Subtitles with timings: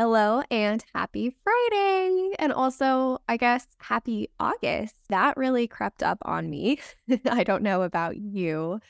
[0.00, 2.30] Hello and happy Friday.
[2.38, 4.94] And also, I guess, happy August.
[5.10, 6.78] That really crept up on me.
[7.30, 8.80] I don't know about you,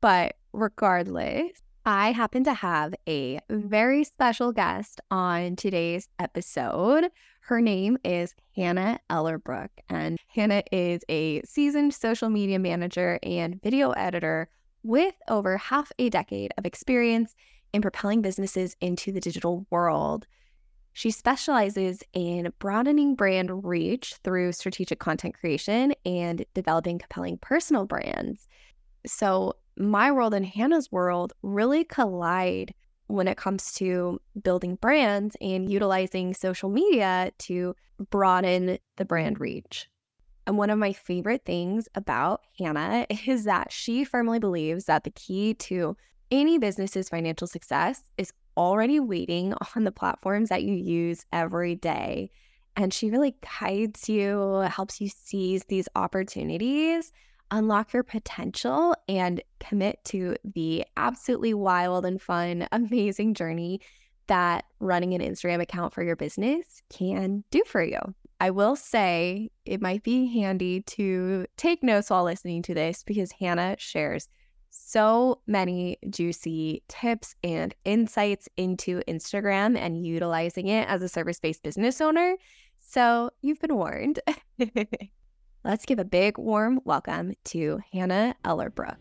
[0.00, 1.50] but regardless,
[1.84, 7.10] I happen to have a very special guest on today's episode.
[7.40, 13.90] Her name is Hannah Ellerbrook, and Hannah is a seasoned social media manager and video
[13.90, 14.48] editor
[14.84, 17.34] with over half a decade of experience
[17.72, 20.26] in propelling businesses into the digital world.
[20.92, 28.48] She specializes in broadening brand reach through strategic content creation and developing compelling personal brands.
[29.06, 32.74] So, my world and Hannah's world really collide
[33.06, 37.76] when it comes to building brands and utilizing social media to
[38.10, 39.88] broaden the brand reach.
[40.48, 45.10] And one of my favorite things about Hannah is that she firmly believes that the
[45.10, 45.96] key to
[46.30, 52.30] any business's financial success is already waiting on the platforms that you use every day.
[52.76, 57.12] And she really guides you, helps you seize these opportunities,
[57.50, 63.80] unlock your potential, and commit to the absolutely wild and fun, amazing journey
[64.28, 67.98] that running an Instagram account for your business can do for you.
[68.40, 73.32] I will say it might be handy to take notes while listening to this because
[73.32, 74.28] Hannah shares
[74.90, 81.62] so many juicy tips and insights into Instagram and utilizing it as a service based
[81.62, 82.36] business owner.
[82.80, 84.20] So you've been warned.
[85.64, 88.96] Let's give a big warm welcome to Hannah Ellerbrook.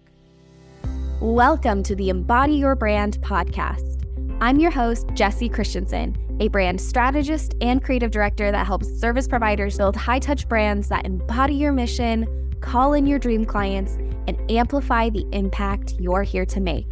[1.22, 4.04] Welcome to the Embody Your Brand podcast.
[4.42, 9.78] I'm your host, Jessie Christensen, a brand strategist and creative director that helps service providers
[9.78, 13.94] build high touch brands that embody your mission, call in your dream clients,
[14.28, 16.92] and amplify the impact you're here to make.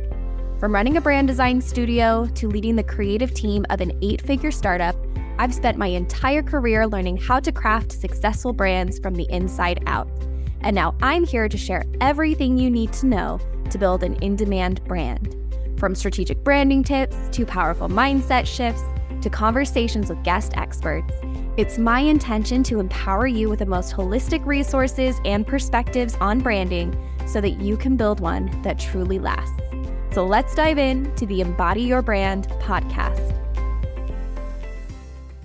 [0.57, 4.51] From running a brand design studio to leading the creative team of an eight figure
[4.51, 4.95] startup,
[5.37, 10.07] I've spent my entire career learning how to craft successful brands from the inside out.
[10.61, 14.37] And now I'm here to share everything you need to know to build an in
[14.37, 15.35] demand brand.
[15.77, 18.83] From strategic branding tips to powerful mindset shifts
[19.21, 21.13] to conversations with guest experts,
[21.57, 26.93] it's my intention to empower you with the most holistic resources and perspectives on branding
[27.25, 29.61] so that you can build one that truly lasts.
[30.11, 33.31] So let's dive in to the Embody Your Brand podcast.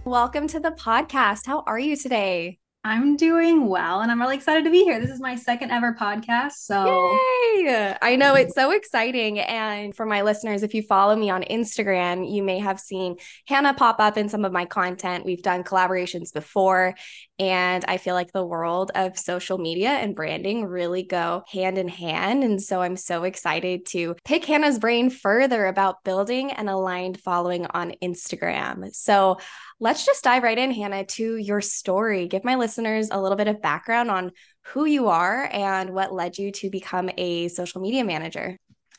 [0.04, 1.46] Welcome to the podcast.
[1.46, 2.59] How are you today?
[2.82, 4.98] I'm doing well and I'm really excited to be here.
[4.98, 6.52] This is my second ever podcast.
[6.52, 7.18] So,
[7.54, 7.94] Yay!
[8.00, 9.38] I know it's so exciting.
[9.38, 13.74] And for my listeners, if you follow me on Instagram, you may have seen Hannah
[13.74, 15.26] pop up in some of my content.
[15.26, 16.94] We've done collaborations before.
[17.38, 21.88] And I feel like the world of social media and branding really go hand in
[21.88, 22.44] hand.
[22.44, 27.66] And so I'm so excited to pick Hannah's brain further about building an aligned following
[27.66, 28.94] on Instagram.
[28.94, 29.38] So,
[29.80, 32.28] let's just dive right in, Hannah, to your story.
[32.28, 34.32] Give my listeners a little bit of background on
[34.66, 38.58] who you are and what led you to become a social media manager.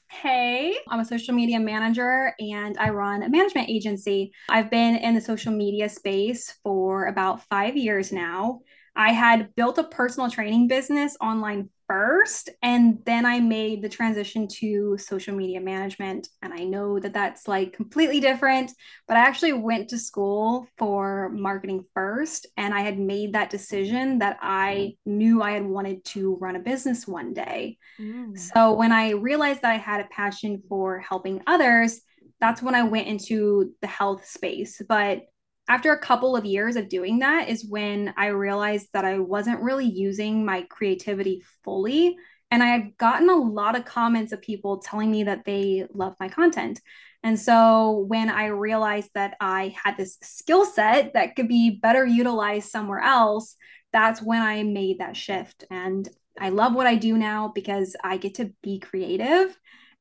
[0.10, 4.34] Hey, I'm a social media manager and I run a management agency.
[4.50, 8.60] I've been in the social media space for about five years now.
[8.94, 14.48] I had built a personal training business online first, and then I made the transition
[14.60, 16.30] to social media management.
[16.42, 18.72] And I know that that's like completely different,
[19.10, 24.20] but I actually went to school for marketing first, and I had made that decision
[24.20, 27.78] that I knew I had wanted to run a business one day.
[28.00, 28.40] Mm.
[28.40, 32.00] So when I realized that I had a passion for helping others,
[32.40, 34.82] that's when I went into the health space.
[34.88, 35.24] But
[35.72, 39.62] after a couple of years of doing that is when I realized that I wasn't
[39.62, 42.18] really using my creativity fully.
[42.52, 46.14] And I had gotten a lot of comments of people telling me that they love
[46.20, 46.82] my content.
[47.24, 52.06] And so when I realized that I had this skill set that could be better
[52.06, 53.56] utilized somewhere else,
[53.94, 55.64] that's when I made that shift.
[55.72, 56.06] And
[56.38, 59.58] I love what I do now because I get to be creative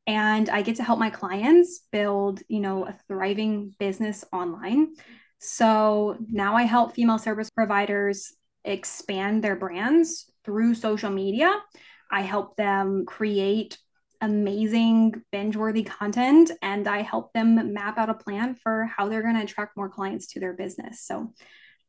[0.09, 4.94] and I get to help my clients build, you know, a thriving business online.
[5.41, 8.33] So now I help female service providers
[8.65, 11.51] expand their brands through social media.
[12.10, 13.78] I help them create
[14.21, 19.22] amazing binge worthy content and I help them map out a plan for how they're
[19.22, 21.03] going to attract more clients to their business.
[21.03, 21.33] So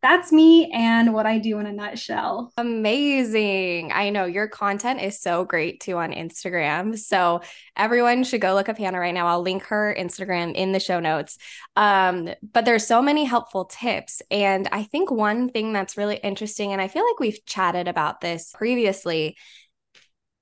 [0.02, 2.52] that's me and what I do in a nutshell.
[2.58, 3.92] Amazing.
[3.92, 6.98] I know your content is so great too on Instagram.
[6.98, 7.42] So
[7.78, 9.28] everyone should go look up Hannah right now.
[9.28, 11.38] I'll link her Instagram in the show notes.
[11.76, 14.24] Um, but there's so many helpful tips.
[14.32, 18.22] And I think one thing that's really interesting, and I feel like we've chatted about
[18.22, 19.38] this previously,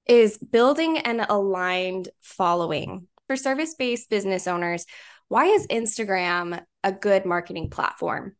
[0.06, 3.08] is building an aligned following.
[3.28, 4.88] For service based business owners,
[5.28, 8.36] why is Instagram a good marketing platform?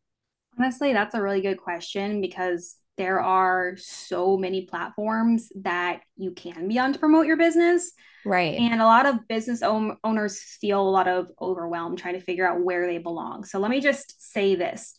[0.60, 6.68] Honestly, that's a really good question because there are so many platforms that you can
[6.68, 7.94] be on to promote your business.
[8.26, 8.60] Right.
[8.60, 12.62] And a lot of business owners feel a lot of overwhelm trying to figure out
[12.62, 13.46] where they belong.
[13.46, 14.98] So let me just say this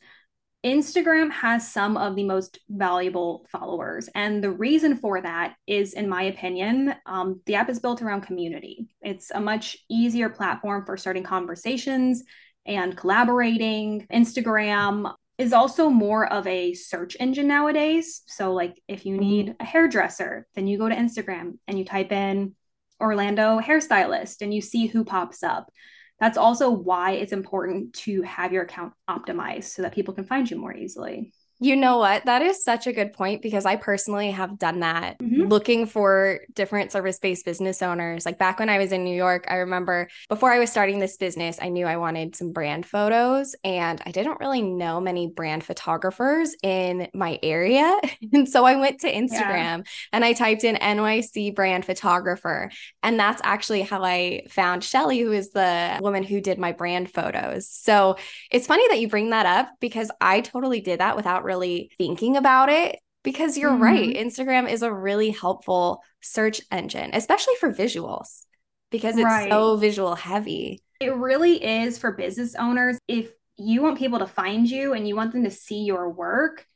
[0.64, 4.08] Instagram has some of the most valuable followers.
[4.14, 8.22] And the reason for that is, in my opinion, um, the app is built around
[8.22, 8.88] community.
[9.00, 12.24] It's a much easier platform for starting conversations
[12.66, 14.06] and collaborating.
[14.12, 18.20] Instagram is also more of a search engine nowadays.
[18.26, 22.12] So, like if you need a hairdresser, then you go to Instagram and you type
[22.12, 22.54] in
[23.00, 25.72] Orlando hairstylist and you see who pops up.
[26.20, 30.50] That's also why it's important to have your account optimized so that people can find
[30.50, 31.32] you more easily.
[31.62, 32.24] You know what?
[32.24, 35.42] That is such a good point because I personally have done that mm-hmm.
[35.42, 38.24] looking for different service based business owners.
[38.24, 41.18] Like back when I was in New York, I remember before I was starting this
[41.18, 45.62] business, I knew I wanted some brand photos and I didn't really know many brand
[45.62, 47.94] photographers in my area.
[48.32, 49.82] and so I went to Instagram yeah.
[50.14, 52.70] and I typed in NYC brand photographer.
[53.02, 57.10] And that's actually how I found Shelly, who is the woman who did my brand
[57.10, 57.68] photos.
[57.68, 58.16] So
[58.50, 62.36] it's funny that you bring that up because I totally did that without really thinking
[62.36, 63.82] about it because you're mm-hmm.
[63.82, 64.16] right.
[64.16, 68.44] Instagram is a really helpful search engine, especially for visuals
[68.90, 69.50] because it's right.
[69.50, 70.82] so visual heavy.
[71.00, 72.98] It really is for business owners.
[73.08, 76.66] If you want people to find you and you want them to see your work,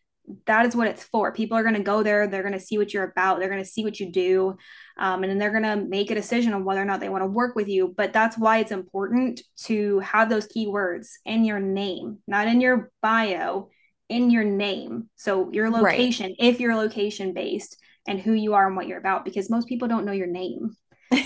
[0.46, 1.32] that is what it's for.
[1.32, 2.26] People are going to go there.
[2.26, 3.38] They're going to see what you're about.
[3.38, 4.56] They're going to see what you do.
[4.98, 7.22] Um, and then they're going to make a decision on whether or not they want
[7.22, 7.92] to work with you.
[7.94, 12.90] But that's why it's important to have those keywords in your name, not in your
[13.02, 13.68] bio,
[14.08, 15.08] in your name.
[15.16, 16.36] So your location, right.
[16.38, 19.88] if you're location based, and who you are and what you're about, because most people
[19.88, 20.76] don't know your name.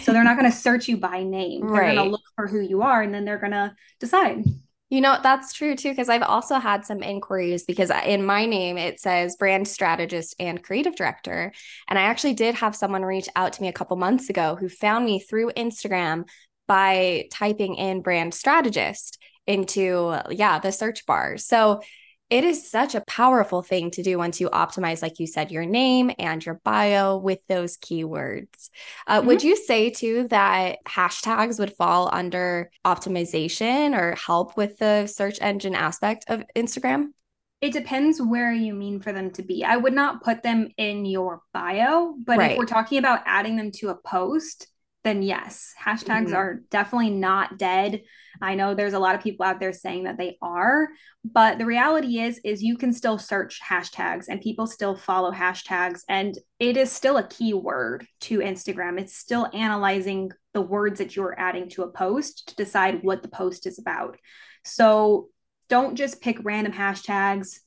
[0.02, 1.62] So they're not going to search you by name.
[1.62, 1.94] They're right.
[1.94, 4.44] going to look for who you are and then they're going to decide.
[4.90, 8.78] You know, that's true too, because I've also had some inquiries because in my name
[8.78, 11.52] it says brand strategist and creative director.
[11.88, 14.68] And I actually did have someone reach out to me a couple months ago who
[14.70, 16.24] found me through Instagram
[16.66, 21.36] by typing in brand strategist into, yeah, the search bar.
[21.36, 21.82] So
[22.30, 25.64] it is such a powerful thing to do once you optimize, like you said, your
[25.64, 28.68] name and your bio with those keywords.
[29.06, 29.28] Uh, mm-hmm.
[29.28, 35.38] Would you say too that hashtags would fall under optimization or help with the search
[35.40, 37.12] engine aspect of Instagram?
[37.60, 39.64] It depends where you mean for them to be.
[39.64, 42.52] I would not put them in your bio, but right.
[42.52, 44.68] if we're talking about adding them to a post,
[45.04, 46.34] then yes, hashtags mm-hmm.
[46.34, 48.02] are definitely not dead.
[48.42, 50.88] I know there's a lot of people out there saying that they are,
[51.24, 56.00] but the reality is is you can still search hashtags and people still follow hashtags
[56.08, 59.00] and it is still a keyword to Instagram.
[59.00, 63.28] It's still analyzing the words that you're adding to a post to decide what the
[63.28, 64.18] post is about.
[64.64, 65.28] So
[65.68, 67.60] don't just pick random hashtags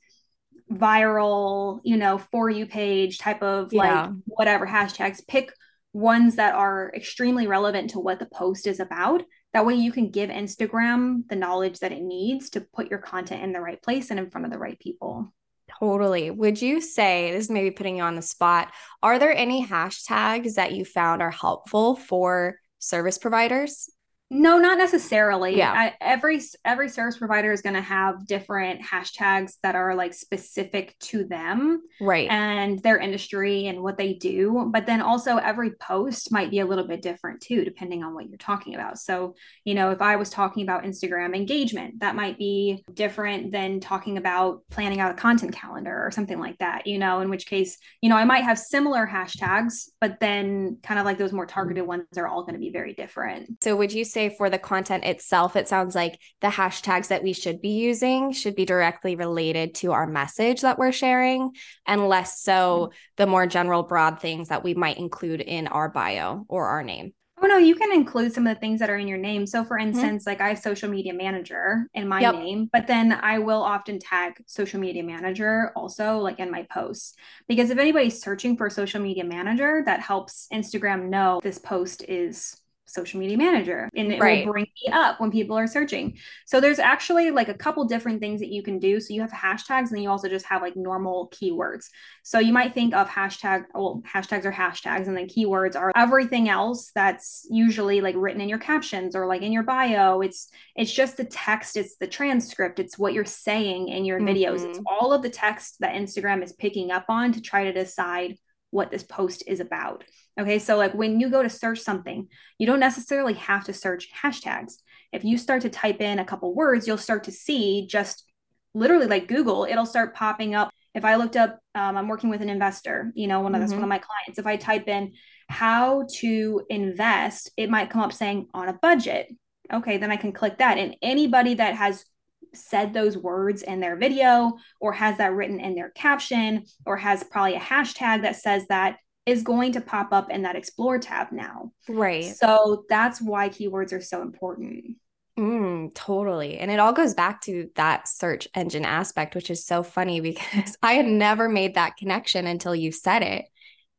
[0.71, 3.81] viral, you know, for you page type of yeah.
[4.03, 5.25] like whatever hashtags.
[5.27, 5.51] Pick
[5.93, 9.23] ones that are extremely relevant to what the post is about.
[9.53, 13.43] That way, you can give Instagram the knowledge that it needs to put your content
[13.43, 15.33] in the right place and in front of the right people.
[15.79, 16.31] Totally.
[16.31, 18.71] Would you say this is maybe putting you on the spot?
[19.01, 23.89] Are there any hashtags that you found are helpful for service providers?
[24.33, 25.57] No, not necessarily.
[25.57, 25.73] Yeah.
[25.73, 30.97] I, every every service provider is going to have different hashtags that are like specific
[30.99, 32.29] to them, right?
[32.31, 34.69] And their industry and what they do.
[34.71, 38.29] But then also every post might be a little bit different too, depending on what
[38.29, 38.99] you're talking about.
[38.99, 39.35] So,
[39.65, 44.17] you know, if I was talking about Instagram engagement, that might be different than talking
[44.17, 46.87] about planning out a content calendar or something like that.
[46.87, 51.01] You know, in which case, you know, I might have similar hashtags, but then kind
[51.01, 53.61] of like those more targeted ones are all going to be very different.
[53.61, 57.23] So, would you say say for the content itself, it sounds like the hashtags that
[57.23, 61.51] we should be using should be directly related to our message that we're sharing
[61.85, 62.95] and less so mm-hmm.
[63.17, 67.13] the more general, broad things that we might include in our bio or our name.
[67.43, 69.47] Oh no, you can include some of the things that are in your name.
[69.47, 69.87] So for mm-hmm.
[69.87, 70.29] instance, mm-hmm.
[70.29, 72.35] like I have social media manager in my yep.
[72.35, 77.15] name, but then I will often tag social media manager also like in my posts.
[77.47, 82.05] Because if anybody's searching for a social media manager, that helps Instagram know this post
[82.07, 84.45] is social media manager and it right.
[84.45, 86.17] will bring me up when people are searching.
[86.45, 88.99] So there's actually like a couple different things that you can do.
[88.99, 91.85] So you have hashtags and then you also just have like normal keywords.
[92.23, 96.49] So you might think of hashtag, well, hashtags are hashtags and then keywords are everything
[96.49, 100.21] else that's usually like written in your captions or like in your bio.
[100.21, 104.27] It's it's just the text, it's the transcript, it's what you're saying in your mm-hmm.
[104.27, 104.67] videos.
[104.67, 104.87] It's mm-hmm.
[104.87, 108.37] all of the text that Instagram is picking up on to try to decide
[108.71, 110.03] what this post is about.
[110.39, 114.09] Okay, so like when you go to search something, you don't necessarily have to search
[114.11, 114.75] hashtags.
[115.11, 118.25] if you start to type in a couple words, you'll start to see just
[118.73, 120.71] literally like Google, it'll start popping up.
[120.93, 123.61] If I looked up, um, I'm working with an investor, you know, one of mm-hmm.
[123.61, 124.39] that's one of my clients.
[124.39, 125.13] If I type in
[125.49, 129.27] how to invest, it might come up saying on a budget.
[129.71, 130.77] Okay, then I can click that.
[130.77, 132.05] And anybody that has
[132.53, 137.23] said those words in their video or has that written in their caption or has
[137.23, 141.31] probably a hashtag that says that is going to pop up in that explore tab
[141.31, 141.71] now.
[141.87, 142.35] Right.
[142.35, 144.97] So that's why keywords are so important.
[145.39, 146.57] Mm, totally.
[146.57, 150.77] And it all goes back to that search engine aspect, which is so funny because
[150.81, 153.45] I had never made that connection until you said it.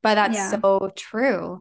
[0.03, 0.51] But that's yeah.
[0.51, 1.61] so true.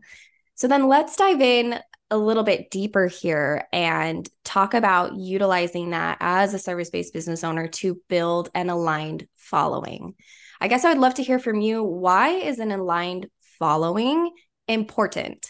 [0.55, 1.79] So then let's dive in
[2.11, 7.43] a little bit deeper here and talk about utilizing that as a service based business
[7.43, 10.13] owner to build an aligned following.
[10.59, 11.83] I guess I would love to hear from you.
[11.83, 13.27] Why is an aligned
[13.57, 14.31] following
[14.67, 15.49] important?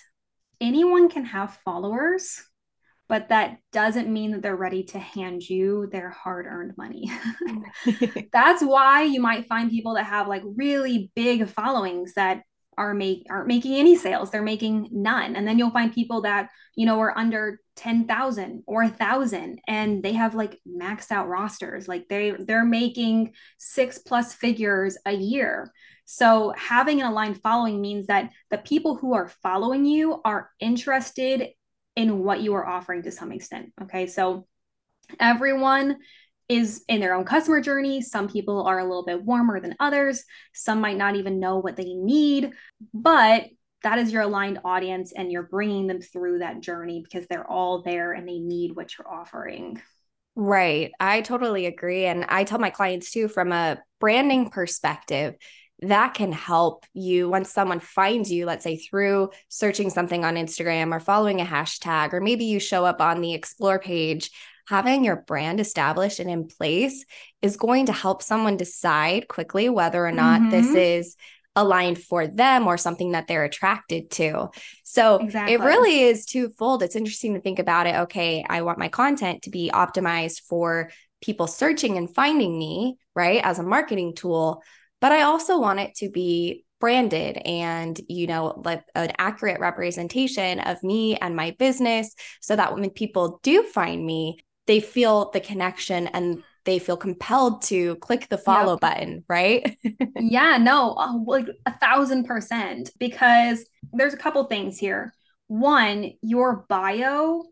[0.62, 2.41] Anyone can have followers,
[3.10, 7.12] but that doesn't mean that they're ready to hand you their hard earned money.
[8.32, 12.44] That's why you might find people that have like really big followings that
[12.78, 14.32] are make aren't making any sales.
[14.32, 15.36] They're making none.
[15.36, 20.13] And then you'll find people that you know are under 10,000 or 1,000 and they
[20.13, 21.88] have like maxed out rosters.
[21.88, 25.72] Like they they're making 6 plus figures a year.
[26.06, 31.50] So having an aligned following means that the people who are following you are interested
[31.96, 34.08] in what you are offering to some extent okay?
[34.08, 34.48] So
[35.20, 35.98] everyone
[36.50, 38.01] is in their own customer journey.
[38.01, 40.24] Some people are a little bit warmer than others.
[40.53, 42.51] Some might not even know what they need,
[42.93, 43.45] but
[43.83, 47.81] that is your aligned audience and you're bringing them through that journey because they're all
[47.81, 49.81] there and they need what you're offering.
[50.36, 50.91] Right.
[51.00, 52.05] I totally agree.
[52.05, 55.36] And I tell my clients too, from a branding perspective,
[55.81, 60.95] that can help you once someone finds you, let's say through searching something on Instagram
[60.95, 64.29] or following a hashtag, or maybe you show up on the explore page
[64.68, 67.06] having your brand established and in place
[67.41, 70.50] is going to help someone decide quickly whether or not mm-hmm.
[70.51, 71.15] this is
[71.56, 74.50] aligned for them or something that they're attracted to.
[74.84, 75.53] So exactly.
[75.53, 76.84] it really is twofold.
[76.84, 77.96] It's interesting to think about it.
[77.96, 80.91] Okay, I want my content to be optimized for
[81.22, 84.63] people searching and finding me, right, as a marketing tool.
[85.01, 90.60] But I also want it to be branded and you know like an accurate representation
[90.60, 94.39] of me and my business so that when people do find me
[94.72, 99.78] they feel the connection and they feel compelled to click the follow button, right?
[100.16, 102.90] yeah, no, uh, like a thousand percent.
[102.98, 105.13] Because there's a couple things here.
[105.48, 107.44] One, your bio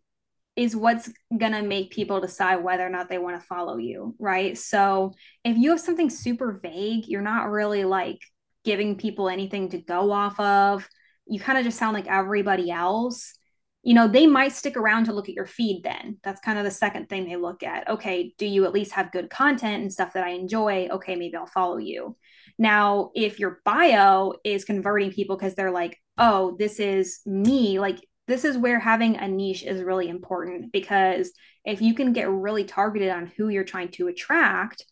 [0.56, 4.16] is what's going to make people decide whether or not they want to follow you,
[4.18, 4.58] right?
[4.58, 5.12] So
[5.44, 8.20] if you have something super vague, you're not really like
[8.64, 10.88] giving people anything to go off of.
[11.26, 13.34] You kind of just sound like everybody else
[13.82, 16.18] you know, they might stick around to look at your feed then.
[16.24, 17.90] That's kind of the second thing they look at.
[17.90, 20.90] Okay, do you at least have good content and stuff that I enjoy?
[20.92, 22.18] Okay, maybe I'll follow you.
[22.58, 28.06] Now, if your bio is converting people because they're like, oh, this is me, like
[28.28, 31.32] this is where having a niche is really important because
[31.66, 34.86] if you can get really targeted on who you're trying to attract,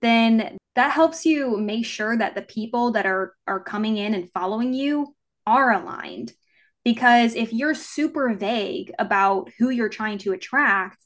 [0.00, 4.32] then that helps you make sure that the people that are are coming in and
[4.32, 5.14] following you
[5.46, 6.32] are aligned
[6.84, 10.98] because if you're super vague about who you're trying to attract,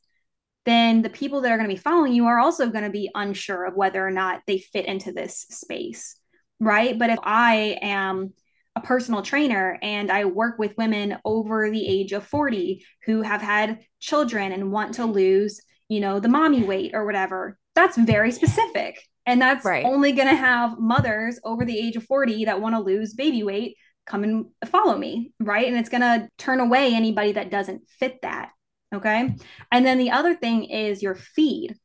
[0.65, 3.11] then the people that are going to be following you are also going to be
[3.15, 6.17] unsure of whether or not they fit into this space.
[6.61, 6.99] Right.
[6.99, 8.33] But if I am
[8.77, 13.43] a personal trainer and I work with women over the age of 40 who have
[13.43, 18.33] had children and want to lose, you know, the mommy weight or whatever, that's very
[18.33, 18.99] specific.
[19.27, 19.85] And that's right.
[19.85, 23.43] only going to have mothers over the age of 40 that want to lose baby
[23.43, 25.67] weight come and follow me, right?
[25.67, 28.51] And it's going to turn away anybody that doesn't fit that.
[28.95, 29.35] Okay.
[29.73, 31.77] And then the other thing is your feed.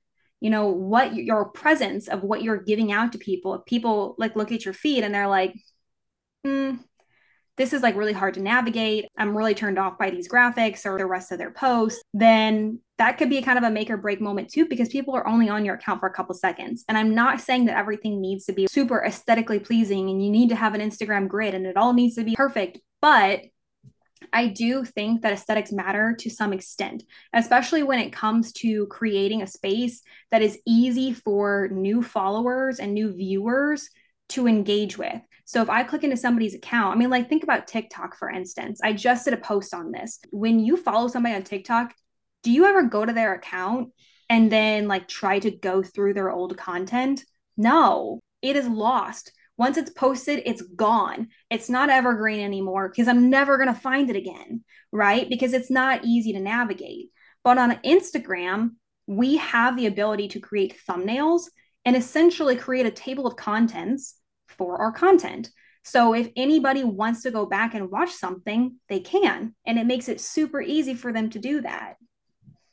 [0.41, 3.55] You know, what your presence of what you're giving out to people.
[3.55, 5.53] If people like look at your feed and they're like,
[6.47, 6.79] mm,
[7.57, 9.05] this is like really hard to navigate.
[9.17, 13.17] I'm really turned off by these graphics or the rest of their posts, then that
[13.17, 15.65] could be kind of a make or break moment too, because people are only on
[15.65, 16.83] your account for a couple seconds.
[16.87, 20.49] And I'm not saying that everything needs to be super aesthetically pleasing and you need
[20.49, 22.79] to have an Instagram grid and it all needs to be perfect.
[23.01, 23.41] But
[24.33, 27.03] I do think that aesthetics matter to some extent,
[27.33, 30.01] especially when it comes to creating a space
[30.31, 33.89] that is easy for new followers and new viewers
[34.29, 35.21] to engage with.
[35.45, 38.81] So if I click into somebody's account, I mean, like think about TikTok, for instance.
[38.83, 40.19] I just did a post on this.
[40.31, 41.93] When you follow somebody on TikTok,
[42.43, 43.89] do you ever go to their account
[44.29, 47.23] and then like try to go through their old content?
[47.57, 49.31] No, it is lost.
[49.57, 51.27] Once it's posted, it's gone.
[51.49, 55.27] It's not evergreen anymore because I'm never going to find it again, right?
[55.29, 57.07] Because it's not easy to navigate.
[57.43, 58.71] But on Instagram,
[59.05, 61.49] we have the ability to create thumbnails
[61.83, 64.15] and essentially create a table of contents
[64.47, 65.49] for our content.
[65.83, 69.55] So if anybody wants to go back and watch something, they can.
[69.65, 71.95] And it makes it super easy for them to do that.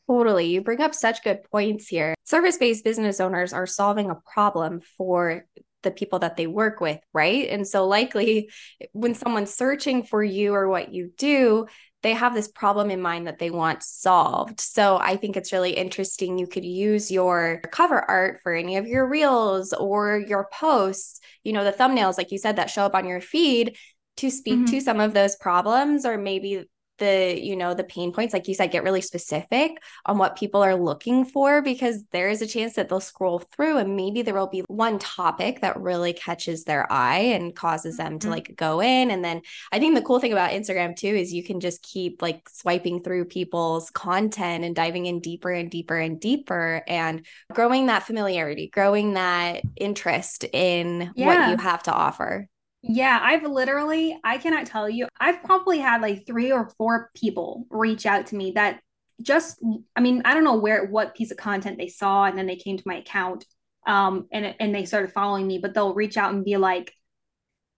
[0.08, 0.46] Totally.
[0.46, 2.14] You bring up such good points here.
[2.24, 5.46] Service based business owners are solving a problem for
[5.82, 7.48] the people that they work with, right?
[7.48, 8.50] And so, likely,
[8.92, 11.66] when someone's searching for you or what you do,
[12.02, 14.60] they have this problem in mind that they want solved.
[14.60, 16.38] So I think it's really interesting.
[16.38, 21.52] You could use your cover art for any of your reels or your posts, you
[21.52, 23.76] know, the thumbnails, like you said, that show up on your feed
[24.18, 24.72] to speak mm-hmm.
[24.76, 26.64] to some of those problems or maybe
[26.98, 29.72] the you know the pain points like you said get really specific
[30.04, 33.78] on what people are looking for because there is a chance that they'll scroll through
[33.78, 38.18] and maybe there will be one topic that really catches their eye and causes them
[38.18, 38.32] to mm-hmm.
[38.32, 39.40] like go in and then
[39.72, 43.02] i think the cool thing about instagram too is you can just keep like swiping
[43.02, 48.68] through people's content and diving in deeper and deeper and deeper and growing that familiarity
[48.68, 51.26] growing that interest in yeah.
[51.26, 52.48] what you have to offer
[52.88, 57.66] yeah, I've literally, I cannot tell you, I've probably had like three or four people
[57.70, 58.80] reach out to me that
[59.20, 59.62] just,
[59.96, 62.56] I mean, I don't know where, what piece of content they saw, and then they
[62.56, 63.44] came to my account
[63.86, 66.92] um, and, and they started following me, but they'll reach out and be like,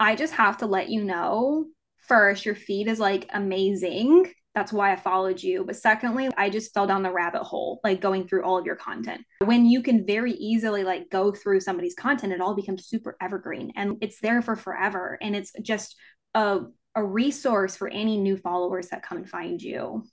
[0.01, 1.67] I just have to let you know
[2.07, 4.33] first, your feed is like amazing.
[4.55, 5.65] That's why I followed you.
[5.65, 8.77] But secondly, I just fell down the rabbit hole, like going through all of your
[8.77, 9.23] content.
[9.45, 13.73] When you can very easily like go through somebody's content, it all becomes super evergreen
[13.77, 15.19] and it's there for forever.
[15.21, 15.97] And it's just
[16.35, 16.61] a,
[16.95, 20.05] a resource for any new followers that come and find you.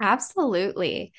[0.00, 1.12] Absolutely.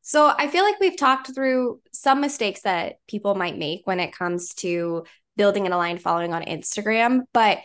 [0.00, 4.12] So I feel like we've talked through some mistakes that people might make when it
[4.12, 5.04] comes to
[5.36, 7.58] building an aligned following on Instagram, but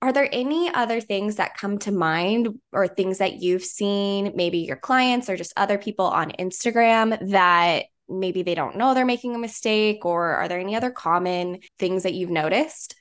[0.00, 4.58] are there any other things that come to mind or things that you've seen, maybe
[4.58, 9.34] your clients or just other people on Instagram that maybe they don't know they're making
[9.34, 10.04] a mistake?
[10.04, 12.94] Or are there any other common things that you've noticed?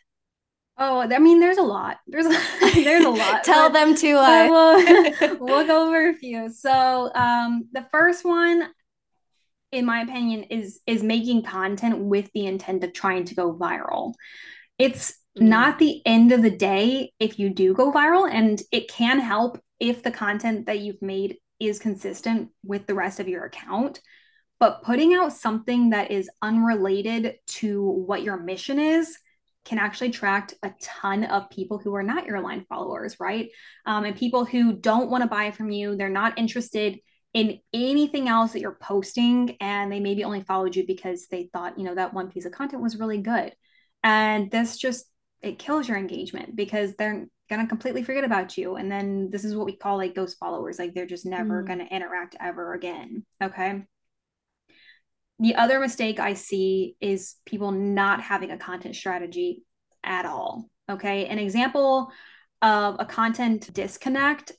[0.79, 1.97] Oh, I mean, there's a lot.
[2.07, 2.29] There's a,
[2.73, 3.43] there's a lot.
[3.43, 4.49] Tell them to us.
[4.49, 6.51] We'll, we'll go over a few.
[6.51, 8.69] So, um, the first one,
[9.71, 14.13] in my opinion, is is making content with the intent of trying to go viral.
[14.77, 15.49] It's mm-hmm.
[15.49, 19.59] not the end of the day if you do go viral and it can help
[19.79, 24.01] if the content that you've made is consistent with the rest of your account.
[24.59, 29.17] But putting out something that is unrelated to what your mission is
[29.65, 33.49] can actually attract a ton of people who are not your line followers right?
[33.85, 36.99] Um, and people who don't want to buy from you they're not interested
[37.33, 41.77] in anything else that you're posting and they maybe only followed you because they thought
[41.77, 43.53] you know that one piece of content was really good.
[44.03, 45.05] And this just
[45.41, 48.75] it kills your engagement because they're gonna completely forget about you.
[48.75, 50.79] And then this is what we call like ghost followers.
[50.79, 51.67] Like they're just never mm.
[51.67, 53.25] gonna interact ever again.
[53.41, 53.83] Okay?
[55.39, 59.63] The other mistake i see is people not having a content strategy
[60.03, 60.69] at all.
[60.89, 61.27] Okay?
[61.27, 62.11] An example
[62.61, 64.51] of a content disconnect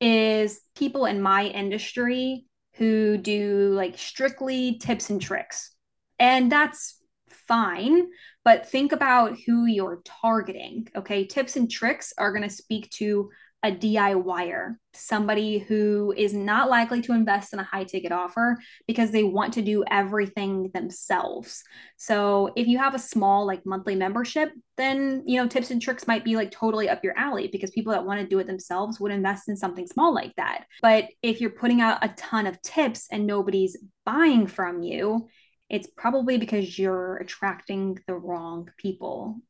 [0.00, 5.74] is people in my industry who do like strictly tips and tricks.
[6.18, 6.98] And that's
[7.46, 8.06] fine
[8.46, 10.86] but think about who you're targeting.
[10.94, 11.26] Okay.
[11.26, 13.28] Tips and tricks are going to speak to
[13.64, 18.56] a DIYer, somebody who is not likely to invest in a high ticket offer
[18.86, 21.64] because they want to do everything themselves.
[21.96, 26.06] So if you have a small like monthly membership, then you know tips and tricks
[26.06, 29.00] might be like totally up your alley because people that want to do it themselves
[29.00, 30.66] would invest in something small like that.
[30.82, 35.26] But if you're putting out a ton of tips and nobody's buying from you,
[35.68, 39.40] it's probably because you're attracting the wrong people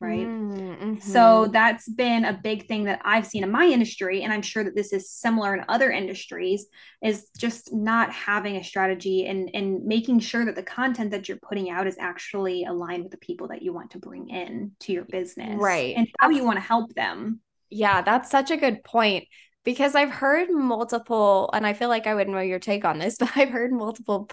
[0.00, 0.26] right?
[0.26, 0.98] Mm-hmm.
[0.98, 4.62] so that's been a big thing that i've seen in my industry and i'm sure
[4.62, 6.66] that this is similar in other industries
[7.02, 11.38] is just not having a strategy and and making sure that the content that you're
[11.38, 14.92] putting out is actually aligned with the people that you want to bring in to
[14.92, 15.94] your business right.
[15.96, 17.40] and how you want to help them.
[17.70, 19.26] Yeah that's such a good point
[19.64, 23.16] because i've heard multiple and i feel like i would know your take on this
[23.20, 24.28] but i've heard multiple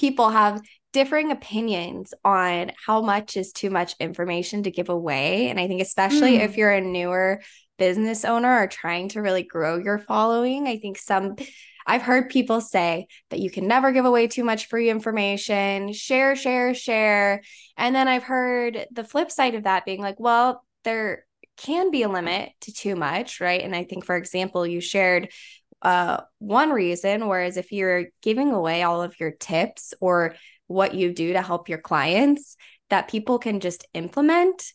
[0.00, 0.62] people have
[0.94, 5.50] differing opinions on how much is too much information to give away.
[5.50, 6.40] And I think, especially mm.
[6.40, 7.42] if you're a newer
[7.78, 11.36] business owner or trying to really grow your following, I think some.
[11.86, 16.36] I've heard people say that you can never give away too much free information, share,
[16.36, 17.42] share, share.
[17.76, 21.24] And then I've heard the flip side of that being like, well, there
[21.56, 23.62] can be a limit to too much, right?
[23.62, 25.30] And I think, for example, you shared
[25.82, 30.34] uh, one reason, whereas if you're giving away all of your tips or
[30.66, 32.56] what you do to help your clients
[32.90, 34.72] that people can just implement,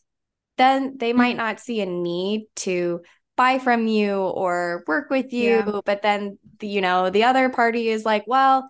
[0.58, 1.46] then they might mm-hmm.
[1.46, 3.02] not see a need to
[3.36, 5.56] buy from you or work with you.
[5.56, 5.80] Yeah.
[5.84, 8.68] But then, the, you know, the other party is like, well,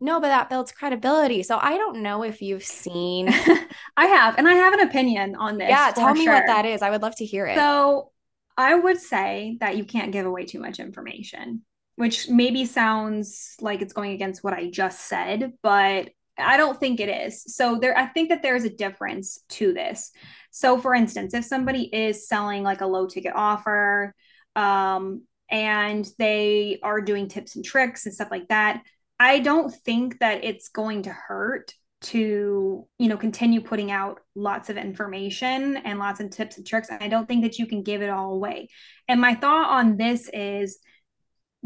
[0.00, 1.42] no, but that builds credibility.
[1.42, 3.28] So I don't know if you've seen.
[3.96, 5.68] I have, and I have an opinion on this.
[5.68, 6.34] Yeah, tell me sure.
[6.34, 6.82] what that is.
[6.82, 7.56] I would love to hear it.
[7.56, 8.10] So
[8.56, 11.62] I would say that you can't give away too much information,
[11.96, 17.00] which maybe sounds like it's going against what I just said, but I don't think
[17.00, 17.42] it is.
[17.54, 20.12] So there I think that there's a difference to this.
[20.50, 24.14] So for instance, if somebody is selling like a low ticket offer
[24.54, 28.82] um, and they are doing tips and tricks and stuff like that,
[29.18, 34.68] I don't think that it's going to hurt to you know continue putting out lots
[34.68, 38.02] of information and lots of tips and tricks i don't think that you can give
[38.02, 38.68] it all away
[39.08, 40.78] and my thought on this is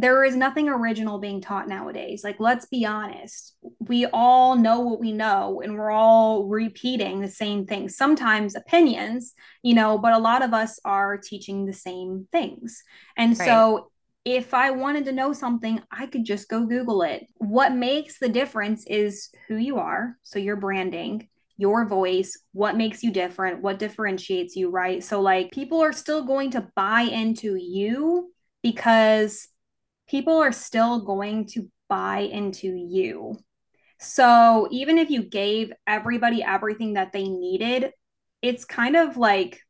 [0.00, 5.00] there is nothing original being taught nowadays like let's be honest we all know what
[5.00, 10.18] we know and we're all repeating the same things sometimes opinions you know but a
[10.18, 12.82] lot of us are teaching the same things
[13.16, 13.46] and right.
[13.46, 13.90] so
[14.26, 17.26] if I wanted to know something, I could just go Google it.
[17.36, 20.18] What makes the difference is who you are.
[20.24, 25.02] So, your branding, your voice, what makes you different, what differentiates you, right?
[25.02, 28.30] So, like, people are still going to buy into you
[28.62, 29.48] because
[30.10, 33.38] people are still going to buy into you.
[34.00, 37.92] So, even if you gave everybody everything that they needed,
[38.42, 39.60] it's kind of like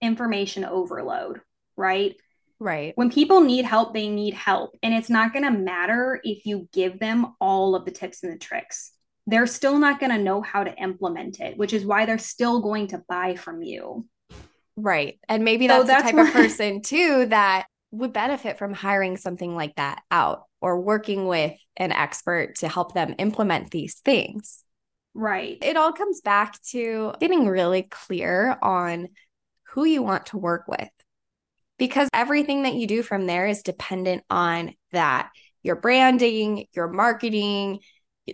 [0.00, 1.40] information overload,
[1.76, 2.14] right?
[2.58, 2.92] Right.
[2.94, 4.76] When people need help, they need help.
[4.82, 8.32] And it's not going to matter if you give them all of the tips and
[8.32, 8.92] the tricks.
[9.26, 12.60] They're still not going to know how to implement it, which is why they're still
[12.60, 14.06] going to buy from you.
[14.76, 15.18] Right.
[15.28, 18.72] And maybe that's, so that's the type why- of person too that would benefit from
[18.72, 23.96] hiring something like that out or working with an expert to help them implement these
[24.04, 24.64] things.
[25.14, 25.58] Right.
[25.62, 29.08] It all comes back to getting really clear on
[29.70, 30.90] who you want to work with
[31.78, 35.30] because everything that you do from there is dependent on that
[35.62, 37.80] your branding, your marketing,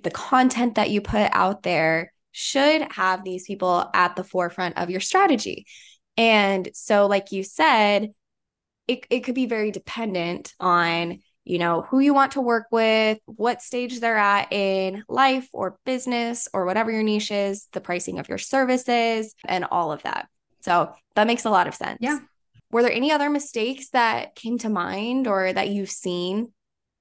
[0.02, 4.90] the content that you put out there should have these people at the forefront of
[4.90, 5.66] your strategy.
[6.16, 8.10] And so, like you said,
[8.88, 13.18] it, it could be very dependent on you know who you want to work with
[13.26, 18.18] what stage they're at in life or business or whatever your niche is the pricing
[18.18, 20.28] of your services and all of that
[20.60, 22.18] so that makes a lot of sense yeah
[22.72, 26.52] were there any other mistakes that came to mind or that you've seen?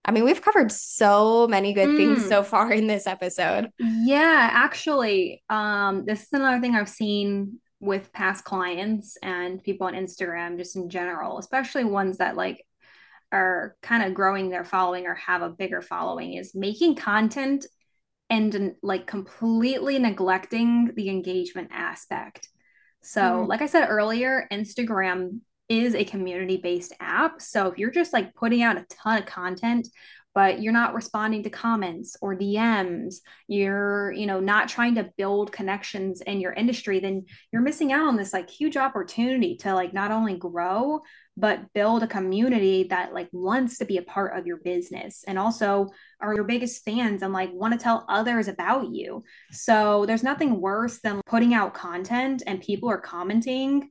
[0.03, 1.97] I mean, we've covered so many good mm.
[1.97, 3.69] things so far in this episode.
[3.79, 9.93] Yeah, actually, um, this is another thing I've seen with past clients and people on
[9.93, 12.65] Instagram, just in general, especially ones that like
[13.31, 17.65] are kind of growing their following or have a bigger following, is making content
[18.29, 22.47] and like completely neglecting the engagement aspect.
[23.01, 23.47] So, mm.
[23.47, 27.41] like I said earlier, Instagram is a community based app.
[27.41, 29.87] So if you're just like putting out a ton of content,
[30.33, 33.15] but you're not responding to comments or DMs,
[33.47, 38.07] you're, you know, not trying to build connections in your industry, then you're missing out
[38.07, 41.01] on this like huge opportunity to like not only grow,
[41.35, 45.23] but build a community that like wants to be a part of your business.
[45.27, 45.89] And also
[46.21, 49.23] are your biggest fans and like want to tell others about you.
[49.51, 53.89] So there's nothing worse than putting out content and people are commenting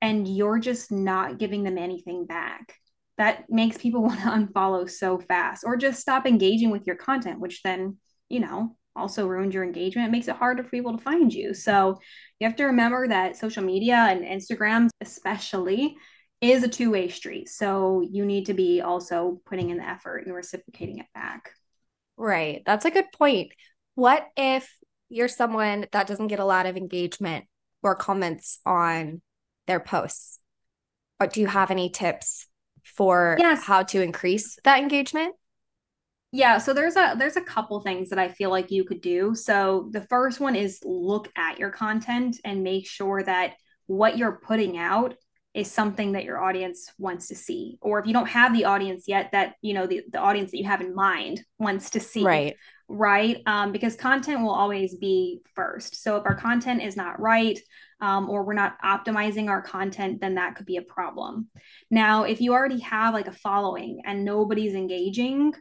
[0.00, 2.74] and you're just not giving them anything back
[3.18, 7.40] that makes people want to unfollow so fast or just stop engaging with your content
[7.40, 7.96] which then
[8.28, 11.52] you know also ruins your engagement it makes it harder for people to find you.
[11.52, 11.98] So
[12.38, 15.96] you have to remember that social media and instagram especially
[16.40, 17.48] is a two-way street.
[17.48, 21.50] So you need to be also putting in the effort and reciprocating it back.
[22.16, 22.62] Right.
[22.66, 23.52] That's a good point.
[23.94, 24.70] What if
[25.08, 27.46] you're someone that doesn't get a lot of engagement
[27.82, 29.22] or comments on
[29.66, 30.40] their posts.
[31.18, 32.46] But do you have any tips
[32.84, 33.64] for yes.
[33.64, 35.34] how to increase that engagement?
[36.32, 39.34] Yeah, so there's a there's a couple things that I feel like you could do.
[39.36, 43.54] So the first one is look at your content and make sure that
[43.86, 45.14] what you're putting out
[45.54, 49.04] is something that your audience wants to see or if you don't have the audience
[49.06, 52.24] yet that you know the, the audience that you have in mind wants to see
[52.24, 52.56] right
[52.88, 57.58] right um, because content will always be first so if our content is not right
[58.04, 61.48] um, or we're not optimizing our content, then that could be a problem.
[61.90, 65.54] Now, if you already have like a following and nobody's engaging,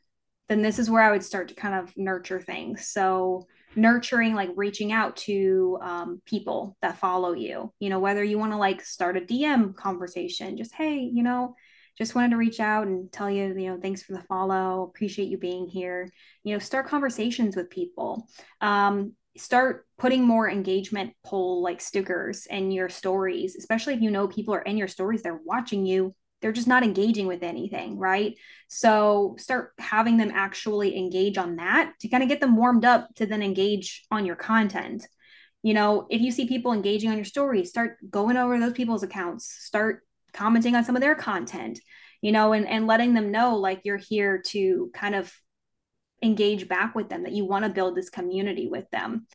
[0.50, 2.90] then this is where I would start to kind of nurture things.
[2.90, 8.38] So, nurturing, like reaching out to um, people that follow you, you know, whether you
[8.38, 11.56] want to like start a DM conversation, just, hey, you know,
[11.98, 14.84] just wanted to reach out and tell you, you know, thanks for the follow.
[14.84, 16.10] Appreciate you being here.
[16.44, 18.28] You know, start conversations with people.
[18.62, 24.28] Um, start putting more engagement poll like stickers in your stories, especially if you know
[24.28, 28.38] people are in your stories, they're watching you, they're just not engaging with anything, right?
[28.68, 33.08] So start having them actually engage on that to kind of get them warmed up
[33.16, 35.08] to then engage on your content.
[35.64, 39.04] You know, if you see people engaging on your stories, start going over those people's
[39.04, 40.02] accounts, start
[40.34, 41.80] commenting on some of their content,
[42.22, 45.34] you know, and, and letting them know like you're here to kind of
[46.22, 49.28] engage back with them, that you want to build this community with them.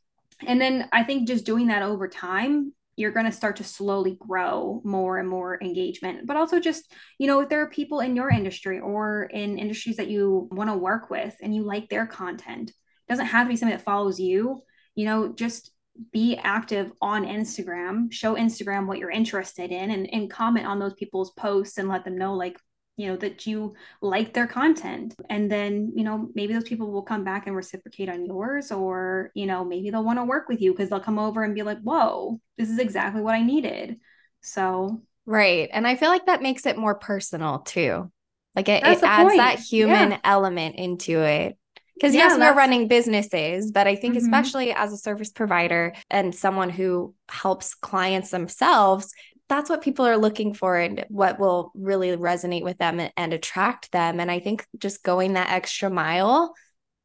[0.45, 4.17] And then I think just doing that over time you're going to start to slowly
[4.19, 6.27] grow more and more engagement.
[6.27, 9.97] But also just you know if there are people in your industry or in industries
[9.97, 12.75] that you want to work with and you like their content it
[13.11, 14.61] doesn't have to be something that follows you.
[14.95, 15.71] You know just
[16.13, 20.93] be active on Instagram, show Instagram what you're interested in and, and comment on those
[20.93, 22.57] people's posts and let them know like
[22.99, 27.01] you know that you like their content and then you know maybe those people will
[27.01, 30.61] come back and reciprocate on yours or you know maybe they'll want to work with
[30.61, 33.97] you because they'll come over and be like whoa this is exactly what i needed
[34.41, 38.11] so right and i feel like that makes it more personal too
[38.53, 39.37] like it, it adds point.
[39.37, 40.19] that human yeah.
[40.25, 41.57] element into it
[41.99, 44.23] because yeah, yes, we're running businesses, but I think mm-hmm.
[44.23, 49.13] especially as a service provider and someone who helps clients themselves,
[49.49, 53.33] that's what people are looking for and what will really resonate with them and, and
[53.33, 54.19] attract them.
[54.19, 56.53] And I think just going that extra mile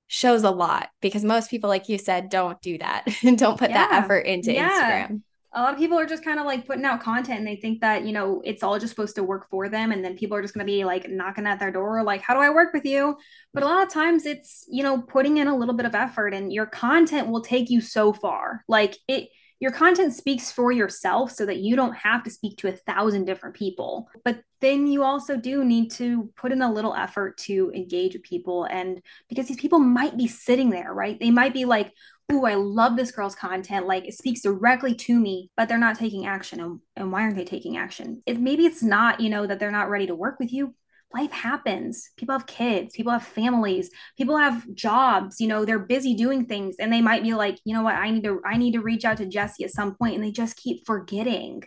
[0.06, 3.70] shows a lot because most people, like you said, don't do that and don't put
[3.70, 3.88] yeah.
[3.88, 5.08] that effort into yeah.
[5.08, 5.22] Instagram.
[5.56, 7.80] A lot of people are just kind of like putting out content and they think
[7.80, 9.92] that, you know, it's all just supposed to work for them.
[9.92, 12.34] And then people are just going to be like knocking at their door, like, how
[12.34, 13.16] do I work with you?
[13.52, 16.34] But a lot of times it's, you know, putting in a little bit of effort
[16.34, 18.64] and your content will take you so far.
[18.66, 19.28] Like it,
[19.60, 23.24] your content speaks for yourself so that you don't have to speak to a thousand
[23.24, 24.08] different people.
[24.24, 28.22] But then you also do need to put in a little effort to engage with
[28.22, 28.64] people.
[28.64, 31.18] And because these people might be sitting there, right?
[31.18, 31.92] They might be like,
[32.32, 33.86] Ooh, I love this girl's content.
[33.86, 36.58] Like it speaks directly to me, but they're not taking action.
[36.58, 38.22] And, and why aren't they taking action?
[38.24, 40.74] If maybe it's not, you know, that they're not ready to work with you
[41.14, 42.10] life happens.
[42.16, 46.76] People have kids, people have families, people have jobs, you know, they're busy doing things
[46.78, 49.04] and they might be like, you know what, I need to I need to reach
[49.04, 51.62] out to Jessie at some point and they just keep forgetting.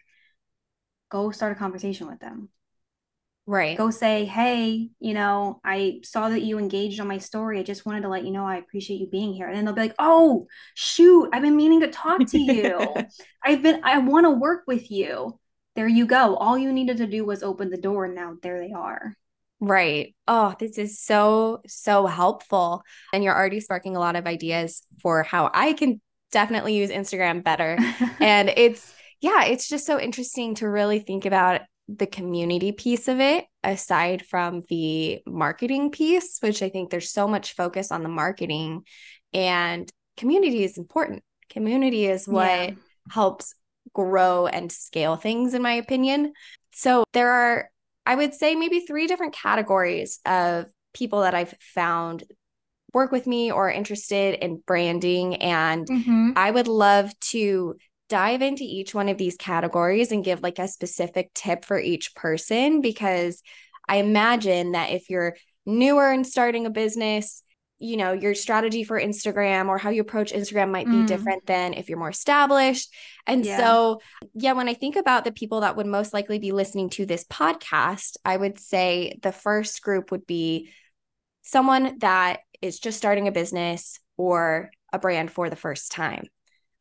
[1.10, 2.50] Go start a conversation with them.
[3.50, 3.78] Right.
[3.78, 7.60] Go say, "Hey, you know, I saw that you engaged on my story.
[7.60, 9.74] I just wanted to let you know I appreciate you being here." And then they'll
[9.74, 12.94] be like, "Oh, shoot, I've been meaning to talk to you.
[13.44, 15.40] I've been I want to work with you."
[15.76, 16.36] There you go.
[16.36, 19.16] All you needed to do was open the door and now there they are.
[19.60, 20.16] Right.
[20.28, 22.84] Oh, this is so, so helpful.
[23.14, 26.00] And you're already sparking a lot of ideas for how I can
[26.32, 27.78] definitely use Instagram better.
[28.20, 33.20] and it's, yeah, it's just so interesting to really think about the community piece of
[33.20, 38.10] it aside from the marketing piece, which I think there's so much focus on the
[38.10, 38.84] marketing
[39.34, 41.24] and community is important.
[41.50, 42.72] Community is what yeah.
[43.10, 43.56] helps
[43.94, 46.34] grow and scale things, in my opinion.
[46.74, 47.70] So there are
[48.08, 52.24] I would say maybe three different categories of people that I've found
[52.94, 55.36] work with me or interested in branding.
[55.36, 56.32] And mm-hmm.
[56.38, 57.76] I would love to
[58.08, 62.16] dive into each one of these categories and give like a specific tip for each
[62.16, 63.44] person because
[63.90, 67.44] I imagine that if you're newer and starting a business,
[67.80, 71.08] you know your strategy for instagram or how you approach instagram might be mm.
[71.08, 72.94] different than if you're more established
[73.26, 73.58] and yeah.
[73.58, 74.02] so
[74.34, 77.24] yeah when i think about the people that would most likely be listening to this
[77.26, 80.72] podcast i would say the first group would be
[81.44, 86.26] someone that is just starting a business or a brand for the first time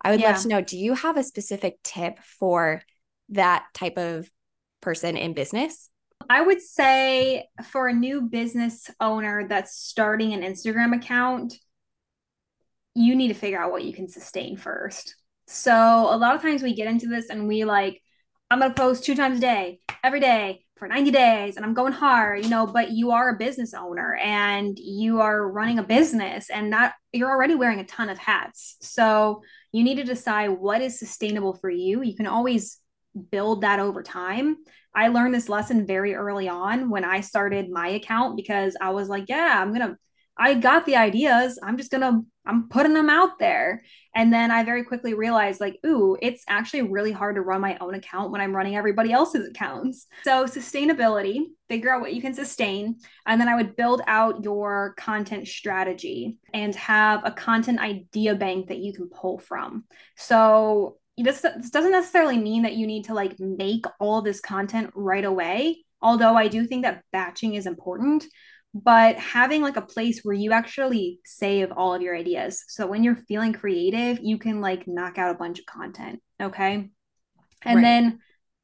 [0.00, 0.32] i would yeah.
[0.32, 2.80] love to know do you have a specific tip for
[3.28, 4.30] that type of
[4.80, 5.90] person in business
[6.28, 11.54] I would say for a new business owner that's starting an Instagram account,
[12.94, 15.14] you need to figure out what you can sustain first.
[15.46, 18.02] So a lot of times we get into this and we like,
[18.50, 21.74] I'm going to post two times a day, every day for 90 days, and I'm
[21.74, 25.82] going hard, you know, but you are a business owner and you are running a
[25.82, 28.76] business and not, you're already wearing a ton of hats.
[28.80, 32.02] So you need to decide what is sustainable for you.
[32.02, 32.78] You can always
[33.30, 34.58] build that over time.
[34.96, 39.08] I learned this lesson very early on when I started my account because I was
[39.08, 39.96] like, yeah, I'm going to
[40.38, 41.58] I got the ideas.
[41.62, 43.82] I'm just to I'm putting them out there.
[44.14, 47.76] And then I very quickly realized like, ooh, it's actually really hard to run my
[47.80, 50.06] own account when I'm running everybody else's accounts.
[50.24, 54.94] So sustainability, figure out what you can sustain, and then I would build out your
[54.96, 59.84] content strategy and have a content idea bank that you can pull from.
[60.16, 64.90] So this, this doesn't necessarily mean that you need to like make all this content
[64.94, 68.24] right away although i do think that batching is important
[68.74, 73.02] but having like a place where you actually save all of your ideas so when
[73.02, 76.90] you're feeling creative you can like knock out a bunch of content okay
[77.62, 77.82] and right.
[77.82, 78.18] then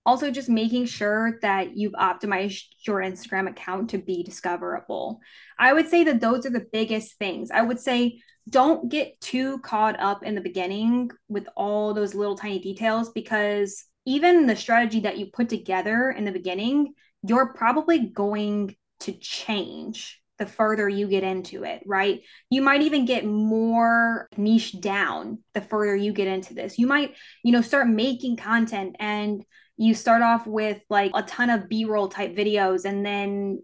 [0.04, 5.20] Also, just making sure that you've optimized your Instagram account to be discoverable.
[5.58, 7.50] I would say that those are the biggest things.
[7.52, 12.36] I would say don't get too caught up in the beginning with all those little
[12.36, 18.00] tiny details because even the strategy that you put together in the beginning, you're probably
[18.00, 22.22] going to change the further you get into it, right?
[22.50, 26.78] You might even get more niche down the further you get into this.
[26.78, 29.44] You might, you know, start making content and
[29.76, 33.62] you start off with like a ton of b-roll type videos and then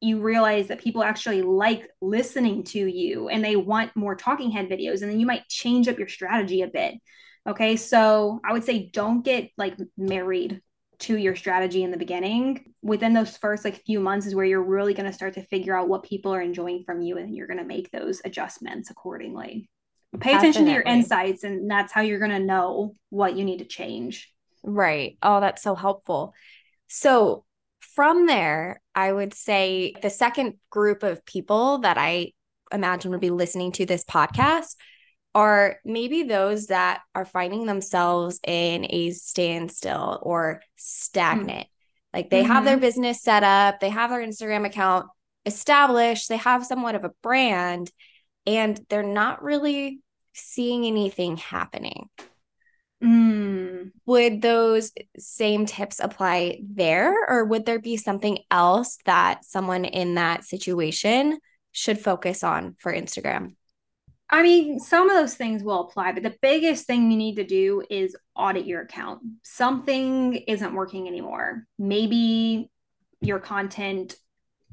[0.00, 4.68] you realize that people actually like listening to you and they want more talking head
[4.68, 6.94] videos and then you might change up your strategy a bit.
[7.46, 10.60] Okay so i would say don't get like married
[11.00, 12.74] to your strategy in the beginning.
[12.82, 15.76] Within those first like few months is where you're really going to start to figure
[15.76, 19.68] out what people are enjoying from you and you're going to make those adjustments accordingly.
[20.18, 20.36] Pay Definitely.
[20.38, 23.64] attention to your insights and that's how you're going to know what you need to
[23.64, 24.32] change
[24.74, 26.34] right oh that's so helpful
[26.86, 27.44] so
[27.80, 32.32] from there i would say the second group of people that i
[32.72, 34.76] imagine would be listening to this podcast
[35.34, 41.66] are maybe those that are finding themselves in a standstill or stagnant.
[41.66, 41.70] Mm.
[42.12, 42.52] Like they mm-hmm.
[42.52, 42.80] have their mm-hmm.
[42.80, 45.06] business set up, they have their Instagram account
[45.46, 47.90] established, they have somewhat of a brand,
[48.46, 50.00] and they're not really
[50.34, 52.08] seeing anything happening.
[53.02, 53.47] Mm.
[54.06, 60.14] Would those same tips apply there, or would there be something else that someone in
[60.14, 61.38] that situation
[61.72, 63.54] should focus on for Instagram?
[64.30, 67.44] I mean, some of those things will apply, but the biggest thing you need to
[67.44, 69.20] do is audit your account.
[69.42, 71.64] Something isn't working anymore.
[71.78, 72.70] Maybe
[73.20, 74.16] your content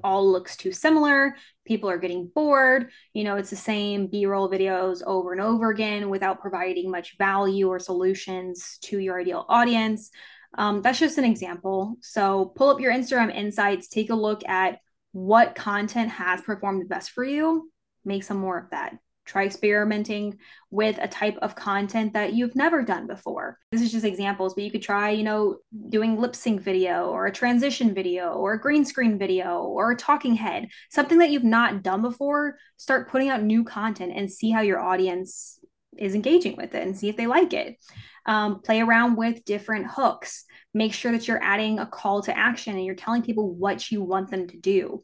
[0.04, 1.36] all looks too similar.
[1.66, 2.92] People are getting bored.
[3.14, 7.18] You know, it's the same B roll videos over and over again without providing much
[7.18, 10.12] value or solutions to your ideal audience.
[10.58, 11.98] Um, that's just an example.
[12.02, 14.80] So pull up your Instagram insights, take a look at
[15.12, 17.72] what content has performed best for you,
[18.04, 20.38] make some more of that try experimenting
[20.70, 23.58] with a type of content that you've never done before.
[23.72, 25.58] This is just examples, but you could try, you know,
[25.90, 29.98] doing lip sync video or a transition video or a green screen video or a
[29.98, 32.58] talking head, something that you've not done before.
[32.78, 35.60] Start putting out new content and see how your audience
[35.98, 37.78] is engaging with it and see if they like it.
[38.26, 40.46] Um, play around with different hooks.
[40.74, 44.04] Make sure that you're adding a call to action and you're telling people what you
[44.04, 45.04] want them to do.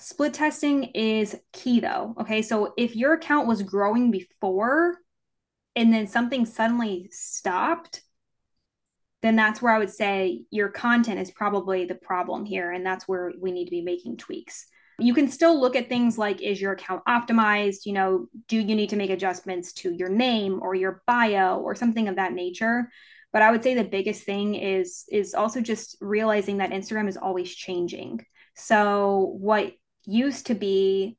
[0.00, 2.14] Split testing is key though.
[2.20, 2.42] Okay.
[2.42, 4.96] So if your account was growing before
[5.76, 8.02] and then something suddenly stopped,
[9.22, 12.70] then that's where I would say your content is probably the problem here.
[12.70, 14.66] And that's where we need to be making tweaks.
[14.98, 17.86] You can still look at things like is your account optimized?
[17.86, 21.74] You know, do you need to make adjustments to your name or your bio or
[21.74, 22.90] something of that nature?
[23.32, 27.16] But I would say the biggest thing is is also just realizing that Instagram is
[27.16, 28.24] always changing.
[28.56, 29.72] So what
[30.10, 31.16] used to be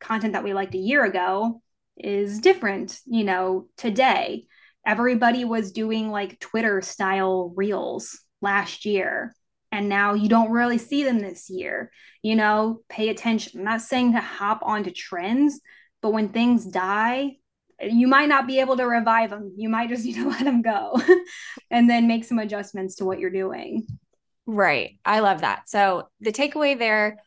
[0.00, 1.62] content that we liked a year ago
[1.96, 4.46] is different, you know, today.
[4.86, 9.34] Everybody was doing like Twitter style reels last year.
[9.72, 11.90] And now you don't really see them this year.
[12.22, 13.60] You know, pay attention.
[13.60, 15.60] I'm not saying to hop onto trends,
[16.00, 17.38] but when things die,
[17.80, 19.54] you might not be able to revive them.
[19.56, 21.00] You might just need to let them go
[21.70, 23.86] and then make some adjustments to what you're doing.
[24.46, 24.98] Right.
[25.04, 25.68] I love that.
[25.68, 27.18] So the takeaway there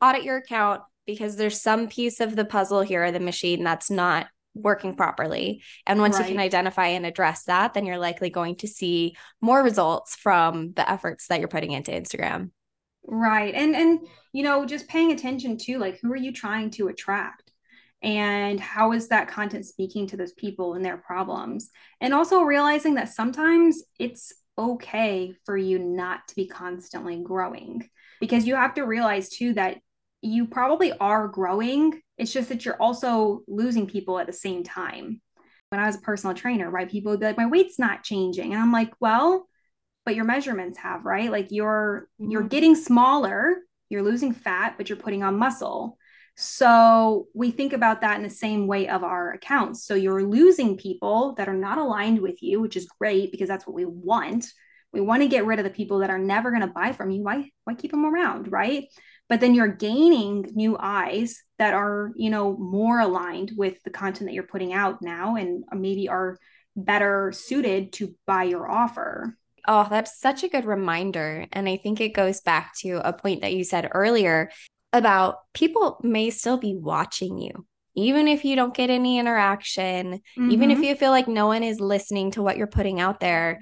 [0.00, 4.26] audit your account because there's some piece of the puzzle here, the machine that's not
[4.54, 5.62] working properly.
[5.86, 6.28] And once right.
[6.28, 10.72] you can identify and address that, then you're likely going to see more results from
[10.72, 12.50] the efforts that you're putting into Instagram.
[13.06, 13.54] Right.
[13.54, 14.00] And and
[14.32, 17.52] you know, just paying attention to like who are you trying to attract?
[18.02, 21.70] And how is that content speaking to those people and their problems?
[22.00, 27.88] And also realizing that sometimes it's okay for you not to be constantly growing
[28.20, 29.78] because you have to realize too that
[30.26, 32.00] you probably are growing.
[32.18, 35.20] It's just that you're also losing people at the same time.
[35.70, 36.90] When I was a personal trainer, right?
[36.90, 38.52] People would be like, my weight's not changing.
[38.52, 39.48] And I'm like, well,
[40.06, 41.30] but your measurements have, right?
[41.30, 42.30] Like you're mm-hmm.
[42.30, 43.56] you're getting smaller,
[43.90, 45.98] you're losing fat, but you're putting on muscle.
[46.36, 49.84] So we think about that in the same way of our accounts.
[49.84, 53.66] So you're losing people that are not aligned with you, which is great because that's
[53.66, 54.46] what we want.
[54.92, 57.10] We want to get rid of the people that are never going to buy from
[57.10, 57.22] you.
[57.22, 58.84] Why why keep them around, right?
[59.28, 64.28] But then you're gaining new eyes that are you know more aligned with the content
[64.28, 66.38] that you're putting out now and maybe are
[66.74, 72.00] better suited to buy your offer oh that's such a good reminder and i think
[72.00, 74.50] it goes back to a point that you said earlier
[74.92, 80.50] about people may still be watching you even if you don't get any interaction mm-hmm.
[80.50, 80.84] even if mm-hmm.
[80.84, 83.58] you feel like no one is listening to what you're putting out there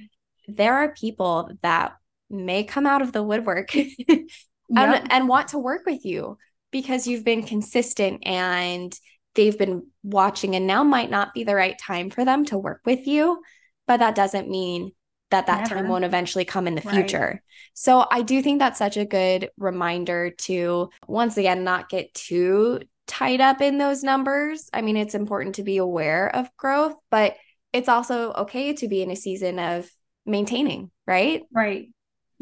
[0.49, 1.95] there are people that
[2.29, 3.73] may come out of the woodwork
[4.69, 5.07] yep.
[5.11, 6.39] and want to work with you
[6.71, 8.99] because you've been consistent and
[9.35, 12.81] they've been watching and now might not be the right time for them to work
[12.85, 13.43] with you
[13.87, 14.93] but that doesn't mean
[15.31, 15.75] that that Never.
[15.75, 17.19] time won't eventually come in the future.
[17.19, 17.41] Right.
[17.75, 22.81] So I do think that's such a good reminder to once again not get too
[23.07, 24.71] tied up in those numbers.
[24.73, 27.37] I mean, it's important to be aware of growth, but
[27.73, 29.91] it's also okay to be in a season of
[30.25, 31.43] maintaining, right?
[31.53, 31.89] Right.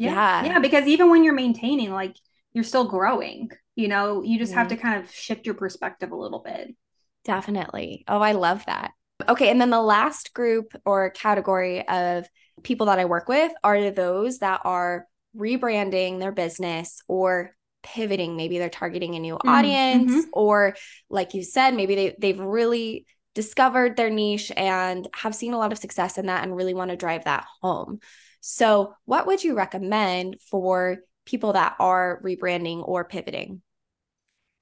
[0.03, 0.43] Yeah.
[0.43, 2.15] Yeah, yeah because even when you're maintaining like
[2.53, 3.49] you're still growing.
[3.75, 4.59] You know, you just mm-hmm.
[4.59, 6.75] have to kind of shift your perspective a little bit.
[7.25, 8.03] Definitely.
[8.07, 8.91] Oh, I love that.
[9.27, 9.49] Okay.
[9.49, 12.27] And then the last group or category of
[12.61, 18.35] people that I work with are those that are rebranding their business or pivoting.
[18.35, 20.29] Maybe they're targeting a new mm, audience, mm-hmm.
[20.33, 20.75] or
[21.09, 25.71] like you said, maybe they, they've really discovered their niche and have seen a lot
[25.71, 27.99] of success in that and really want to drive that home.
[28.45, 33.61] So, what would you recommend for people that are rebranding or pivoting?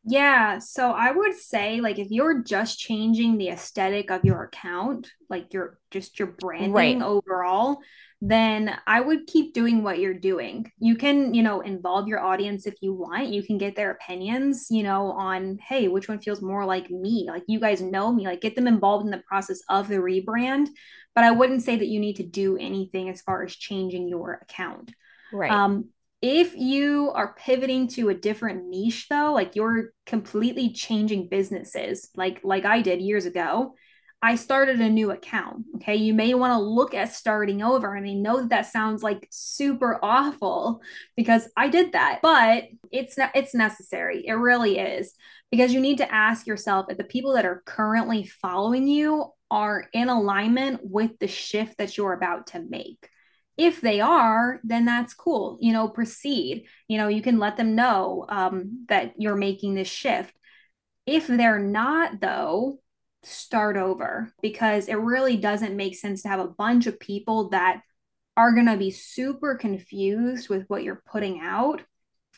[0.04, 5.08] Yeah, so I would say like if you're just changing the aesthetic of your account,
[5.30, 7.02] like your just your branding right.
[7.02, 7.78] overall,
[8.20, 10.72] then I would keep doing what you're doing.
[10.80, 13.30] You can, you know, involve your audience if you want.
[13.30, 17.26] You can get their opinions, you know, on hey, which one feels more like me?
[17.28, 20.68] Like you guys know me, like get them involved in the process of the rebrand,
[21.14, 24.40] but I wouldn't say that you need to do anything as far as changing your
[24.42, 24.92] account.
[25.32, 25.52] Right.
[25.52, 25.90] Um
[26.22, 32.42] if you are pivoting to a different niche though, like you're completely changing businesses, like
[32.44, 33.74] like I did years ago,
[34.22, 35.66] I started a new account.
[35.78, 35.96] Okay.
[35.96, 37.96] You may want to look at starting over.
[37.96, 40.82] And I know that that sounds like super awful
[41.18, 44.24] because I did that, but it's not, it's necessary.
[44.28, 45.16] It really is
[45.50, 49.88] because you need to ask yourself if the people that are currently following you are
[49.92, 53.10] in alignment with the shift that you're about to make
[53.58, 55.58] if they are then that's cool.
[55.62, 56.66] You know proceed.
[56.88, 60.34] You know you can let them know um, that you're making this shift.
[61.06, 62.80] If they're not though
[63.24, 67.82] start over because it really doesn't make sense to have a bunch of people that
[68.38, 71.82] are going to be super confused with what you're putting out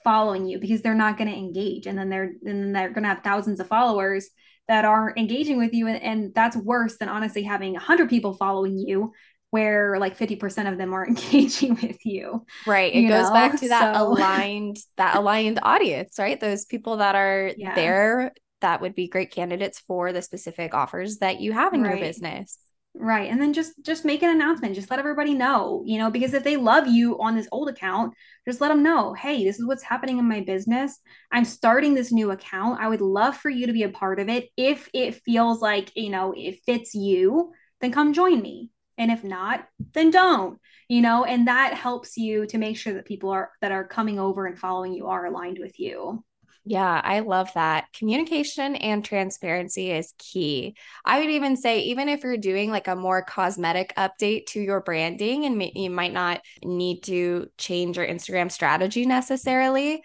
[0.04, 1.88] following you because they're not going to engage.
[1.88, 4.30] And then they're and then they're going to have thousands of followers
[4.68, 8.78] that are engaging with you and, and that's worse than honestly having 100 people following
[8.78, 9.12] you
[9.54, 12.44] where like 50% of them are engaging with you.
[12.66, 12.92] Right.
[12.92, 13.34] It goes know?
[13.34, 14.08] back to that so...
[14.08, 16.40] aligned that aligned audience, right?
[16.40, 17.76] Those people that are yeah.
[17.76, 21.92] there that would be great candidates for the specific offers that you have in right.
[21.92, 22.58] your business.
[22.96, 23.30] Right.
[23.30, 24.74] And then just just make an announcement.
[24.74, 28.16] Just let everybody know, you know, because if they love you on this old account,
[28.48, 31.00] just let them know, "Hey, this is what's happening in my business.
[31.32, 32.82] I'm starting this new account.
[32.82, 34.50] I would love for you to be a part of it.
[34.58, 37.52] If it feels like, you know, it fits you,
[37.82, 42.46] then come join me and if not then don't you know and that helps you
[42.46, 45.60] to make sure that people are that are coming over and following you are aligned
[45.60, 46.24] with you
[46.66, 47.88] yeah, I love that.
[47.94, 50.76] Communication and transparency is key.
[51.04, 54.80] I would even say, even if you're doing like a more cosmetic update to your
[54.80, 60.04] branding and you might not need to change your Instagram strategy necessarily,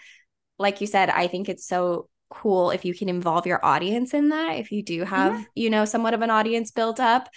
[0.58, 4.30] like you said, I think it's so cool if you can involve your audience in
[4.30, 4.56] that.
[4.58, 5.44] If you do have, yeah.
[5.54, 7.28] you know, somewhat of an audience built up,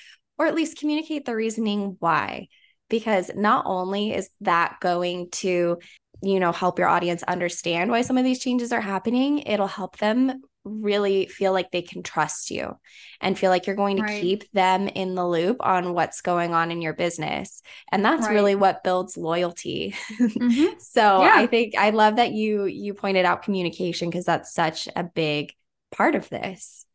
[0.41, 2.47] or at least communicate the reasoning why.
[2.89, 5.77] Because not only is that going to,
[6.23, 9.99] you know, help your audience understand why some of these changes are happening, it'll help
[9.99, 12.75] them really feel like they can trust you
[13.21, 14.19] and feel like you're going to right.
[14.19, 17.61] keep them in the loop on what's going on in your business
[17.91, 18.33] and that's right.
[18.33, 20.65] really what builds loyalty mm-hmm.
[20.79, 21.33] so yeah.
[21.33, 25.51] i think i love that you you pointed out communication because that's such a big
[25.91, 26.85] part of this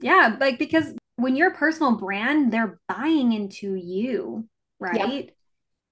[0.00, 4.48] yeah like because when you're a personal brand, they're buying into you,
[4.78, 5.24] right?
[5.24, 5.30] Yep.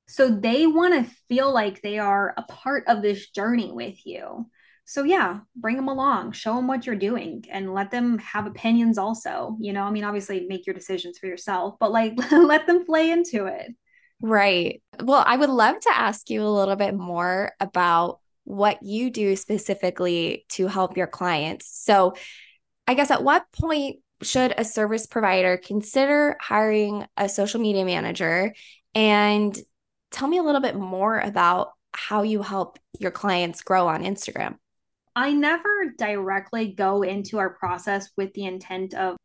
[0.06, 4.46] So they want to feel like they are a part of this journey with you.
[4.84, 8.98] So yeah, bring them along, show them what you're doing and let them have opinions
[8.98, 9.56] also.
[9.58, 13.10] You know, I mean obviously make your decisions for yourself, but like let them play
[13.10, 13.74] into it.
[14.20, 14.82] Right.
[15.02, 19.36] Well, I would love to ask you a little bit more about what you do
[19.36, 21.68] specifically to help your clients.
[21.70, 22.14] So,
[22.86, 28.54] I guess at what point should a service provider consider hiring a social media manager?
[28.94, 29.56] And
[30.10, 34.56] tell me a little bit more about how you help your clients grow on Instagram.
[35.16, 39.16] I never directly go into our process with the intent of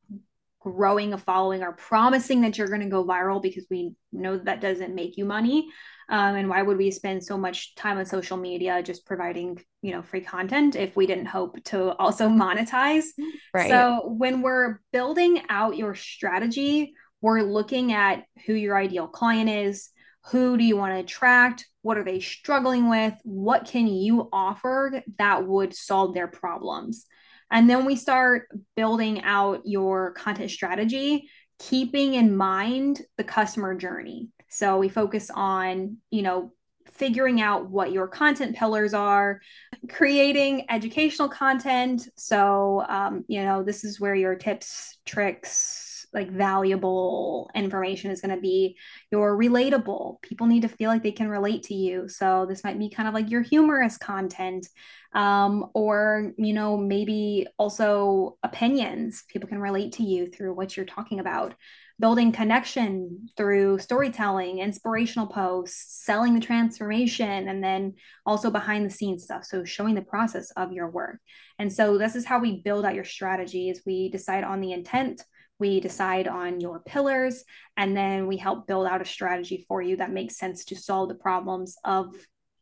[0.60, 4.62] growing a following or promising that you're going to go viral because we know that
[4.62, 5.68] doesn't make you money.
[6.10, 9.92] Um, and why would we spend so much time on social media just providing you
[9.92, 13.06] know free content if we didn't hope to also monetize
[13.54, 19.50] right so when we're building out your strategy we're looking at who your ideal client
[19.50, 19.92] is
[20.32, 21.68] who do you want to attract?
[21.82, 23.14] What are they struggling with?
[23.24, 27.06] What can you offer that would solve their problems?
[27.52, 34.28] And then we start building out your content strategy, keeping in mind the customer journey.
[34.50, 36.52] So we focus on, you know,
[36.94, 39.42] figuring out what your content pillars are,
[39.90, 42.10] creating educational content.
[42.18, 48.36] So, um, you know, this is where your tips, tricks, like valuable information is going
[48.36, 48.76] to be
[49.12, 50.22] your relatable.
[50.22, 52.08] People need to feel like they can relate to you.
[52.08, 54.68] So this might be kind of like your humorous content
[55.14, 59.24] um, or you know maybe also opinions.
[59.28, 61.56] People can relate to you through what you're talking about
[62.00, 67.94] building connection through storytelling inspirational posts selling the transformation and then
[68.26, 71.20] also behind the scenes stuff so showing the process of your work
[71.60, 74.72] and so this is how we build out your strategy is we decide on the
[74.72, 75.22] intent
[75.60, 77.44] we decide on your pillars,
[77.76, 81.10] and then we help build out a strategy for you that makes sense to solve
[81.10, 82.16] the problems of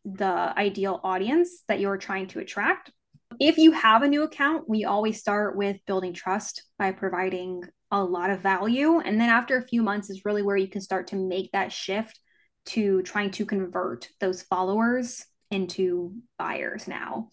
[0.04, 2.92] the ideal audience that you're trying to attract.
[3.40, 7.62] If you have a new account, we always start with building trust by providing
[7.92, 9.00] a lot of value.
[9.00, 11.72] And then after a few months is really where you can start to make that
[11.72, 12.20] shift
[12.68, 17.30] to trying to convert those followers into buyers now.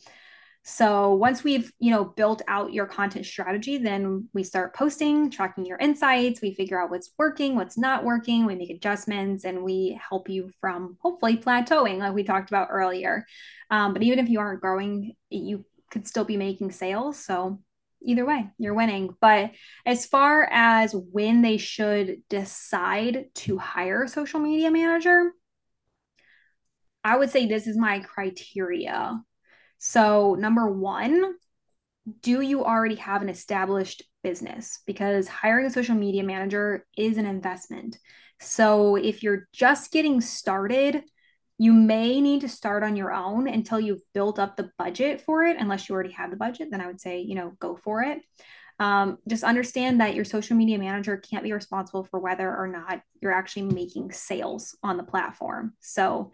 [0.66, 5.66] So once we've, you know, built out your content strategy, then we start posting, tracking
[5.66, 10.00] your insights, we figure out what's working, what's not working, we make adjustments and we
[10.08, 13.26] help you from hopefully plateauing like we talked about earlier.
[13.70, 17.18] Um, but even if you aren't growing, you could still be making sales.
[17.18, 17.60] So
[18.04, 19.14] either way, you're winning.
[19.20, 19.52] But
[19.84, 25.32] as far as when they should decide to hire a social media manager,
[27.02, 29.20] I would say this is my criteria
[29.86, 31.34] so, number one,
[32.22, 34.80] do you already have an established business?
[34.86, 37.98] Because hiring a social media manager is an investment.
[38.40, 41.02] So, if you're just getting started,
[41.58, 45.44] you may need to start on your own until you've built up the budget for
[45.44, 45.56] it.
[45.58, 48.20] Unless you already have the budget, then I would say, you know, go for it.
[48.80, 53.02] Um, just understand that your social media manager can't be responsible for whether or not
[53.20, 55.74] you're actually making sales on the platform.
[55.80, 56.32] So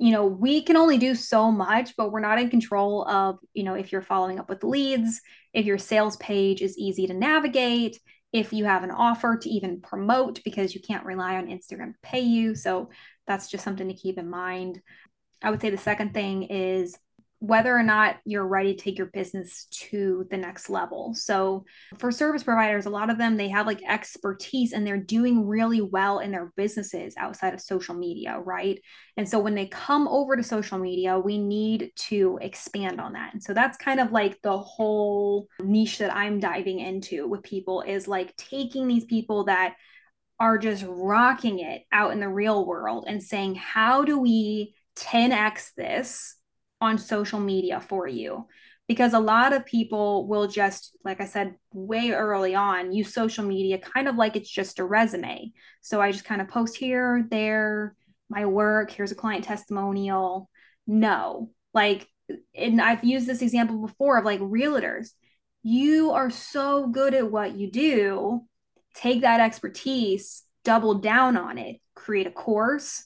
[0.00, 3.62] you know, we can only do so much, but we're not in control of, you
[3.62, 5.20] know, if you're following up with leads,
[5.52, 7.98] if your sales page is easy to navigate,
[8.32, 11.98] if you have an offer to even promote because you can't rely on Instagram to
[12.02, 12.54] pay you.
[12.54, 12.88] So
[13.30, 14.82] that's just something to keep in mind.
[15.40, 16.98] I would say the second thing is
[17.38, 21.14] whether or not you're ready to take your business to the next level.
[21.14, 21.64] So,
[21.98, 25.80] for service providers, a lot of them they have like expertise and they're doing really
[25.80, 28.78] well in their businesses outside of social media, right?
[29.16, 33.32] And so when they come over to social media, we need to expand on that.
[33.32, 37.82] And so that's kind of like the whole niche that I'm diving into with people
[37.82, 39.76] is like taking these people that
[40.40, 45.74] are just rocking it out in the real world and saying, how do we 10x
[45.76, 46.34] this
[46.80, 48.46] on social media for you?
[48.88, 53.44] Because a lot of people will just like i said way early on use social
[53.44, 55.52] media kind of like it's just a resume.
[55.80, 57.94] So i just kind of post here there
[58.28, 60.50] my work here's a client testimonial.
[60.88, 62.08] No like
[62.54, 65.10] and i've used this example before of like realtors.
[65.62, 68.46] You are so good at what you do
[68.94, 73.04] take that expertise double down on it create a course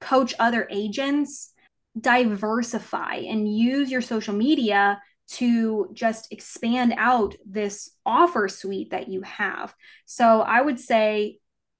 [0.00, 1.52] coach other agents
[1.98, 9.22] diversify and use your social media to just expand out this offer suite that you
[9.22, 9.74] have.
[10.04, 11.38] So I would say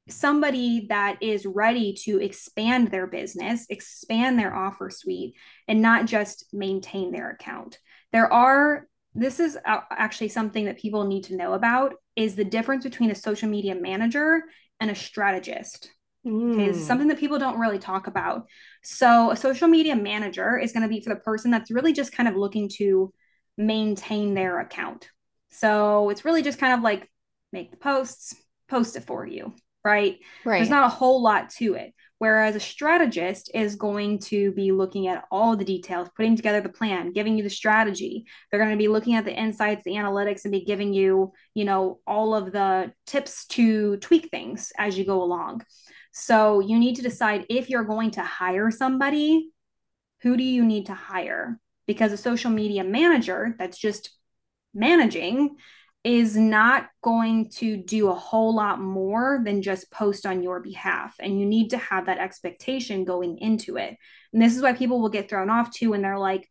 [0.09, 5.35] somebody that is ready to expand their business, expand their offer suite,
[5.69, 7.79] and not just maintain their account.
[8.13, 12.85] There are this is actually something that people need to know about is the difference
[12.85, 14.43] between a social media manager
[14.81, 15.91] and a strategist.
[16.27, 16.75] Mm.
[16.75, 18.47] something that people don't really talk about.
[18.83, 22.11] So, a social media manager is going to be for the person that's really just
[22.11, 23.13] kind of looking to
[23.57, 25.09] maintain their account.
[25.51, 27.09] So, it's really just kind of like
[27.53, 28.35] make the posts,
[28.69, 29.55] post it for you,
[29.85, 30.19] right?
[30.45, 30.59] Right.
[30.59, 31.95] There's not a whole lot to it.
[32.19, 36.71] Whereas a strategist is going to be looking at all the details, putting together the
[36.71, 38.25] plan, giving you the strategy.
[38.51, 41.65] They're going to be looking at the insights, the analytics, and be giving you, you
[41.67, 45.63] know, all of the tips to tweak things as you go along.
[46.13, 49.51] So you need to decide if you're going to hire somebody,
[50.23, 51.61] who do you need to hire?
[51.87, 54.17] Because a social media manager that's just
[54.73, 55.57] managing
[56.07, 61.17] is not going to do a whole lot more than just post on your behalf.
[61.19, 63.97] And you need to have that expectation going into it.
[64.33, 66.49] And this is why people will get thrown off too when they're like,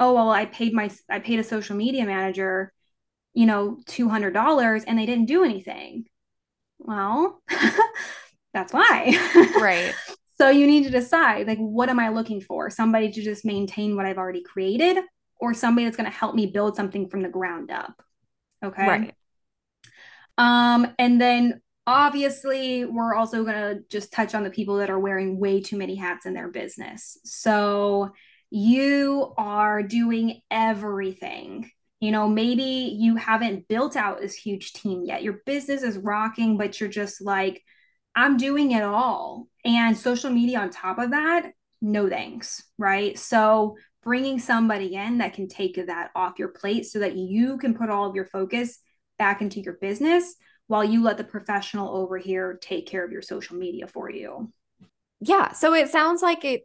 [0.00, 2.72] oh, well, I paid my, I paid a social media manager,
[3.32, 6.06] you know, $200 and they didn't do anything.
[6.80, 7.40] Well,
[8.52, 9.16] that's why.
[9.60, 9.94] Right.
[10.40, 12.70] So you need to decide like, what am I looking for?
[12.70, 15.04] Somebody to just maintain what I've already created,
[15.38, 18.02] or somebody that's going to help me build something from the ground up.
[18.62, 18.86] Okay.
[18.86, 19.14] Right.
[20.38, 24.98] Um, and then obviously, we're also going to just touch on the people that are
[24.98, 27.18] wearing way too many hats in their business.
[27.24, 28.12] So
[28.50, 31.70] you are doing everything.
[32.00, 35.22] You know, maybe you haven't built out this huge team yet.
[35.22, 37.62] Your business is rocking, but you're just like,
[38.16, 39.48] I'm doing it all.
[39.64, 41.52] And social media on top of that,
[41.82, 43.18] no thanks, right?
[43.18, 47.74] So bringing somebody in that can take that off your plate so that you can
[47.74, 48.78] put all of your focus
[49.18, 50.36] back into your business
[50.66, 54.52] while you let the professional over here take care of your social media for you.
[55.20, 55.52] Yeah.
[55.52, 56.62] So it sounds like it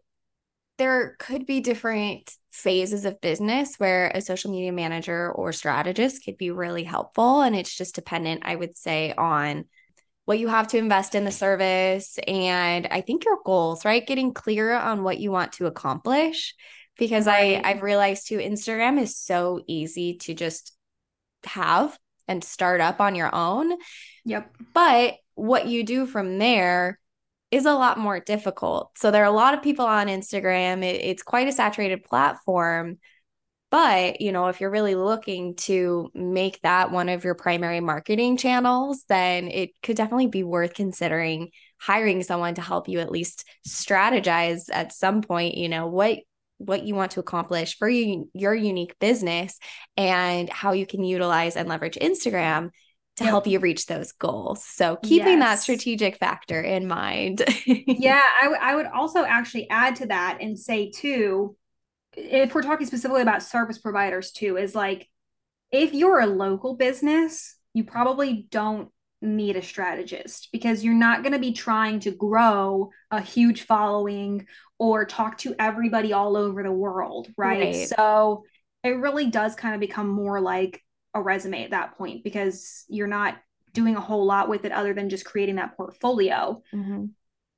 [0.77, 6.37] there could be different phases of business where a social media manager or strategist could
[6.37, 9.65] be really helpful and it's just dependent I would say on
[10.25, 14.05] what you have to invest in the service and I think your goals, right?
[14.05, 16.55] Getting clear on what you want to accomplish
[16.97, 17.27] because.
[17.27, 17.65] I mm-hmm.
[17.65, 20.75] I've realized too Instagram is so easy to just
[21.45, 23.73] have and start up on your own.
[24.25, 24.55] Yep.
[24.73, 26.99] But what you do from there
[27.51, 28.97] is a lot more difficult.
[28.97, 30.83] So there are a lot of people on Instagram.
[30.83, 32.97] It, it's quite a saturated platform.
[33.71, 38.37] But, you know, if you're really looking to make that one of your primary marketing
[38.37, 43.45] channels, then it could definitely be worth considering hiring someone to help you at least
[43.67, 46.19] strategize at some point, you know, what
[46.57, 49.59] what you want to accomplish for you, your unique business
[49.97, 52.69] and how you can utilize and leverage Instagram
[53.17, 53.31] to yep.
[53.31, 54.63] help you reach those goals.
[54.63, 55.39] So keeping yes.
[55.39, 57.43] that strategic factor in mind.
[57.65, 61.55] yeah, I, w- I would also actually add to that and say too,
[62.13, 65.09] if we're talking specifically about service providers too, is like
[65.71, 68.89] if you're a local business, you probably don't
[69.25, 74.47] need a strategist because you're not going to be trying to grow a huge following
[74.77, 77.75] or talk to everybody all over the world, right?
[77.75, 77.89] right.
[77.89, 78.43] So
[78.83, 80.81] it really does kind of become more like
[81.13, 83.37] a resume at that point because you're not
[83.73, 86.61] doing a whole lot with it other than just creating that portfolio.
[86.73, 87.05] Mm-hmm.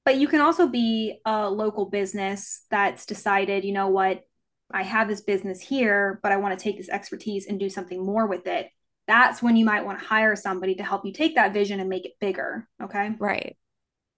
[0.05, 4.23] But you can also be a local business that's decided, you know what,
[4.71, 8.05] I have this business here, but I want to take this expertise and do something
[8.05, 8.69] more with it.
[9.07, 11.89] That's when you might want to hire somebody to help you take that vision and
[11.89, 12.67] make it bigger.
[12.81, 13.11] Okay.
[13.19, 13.57] Right.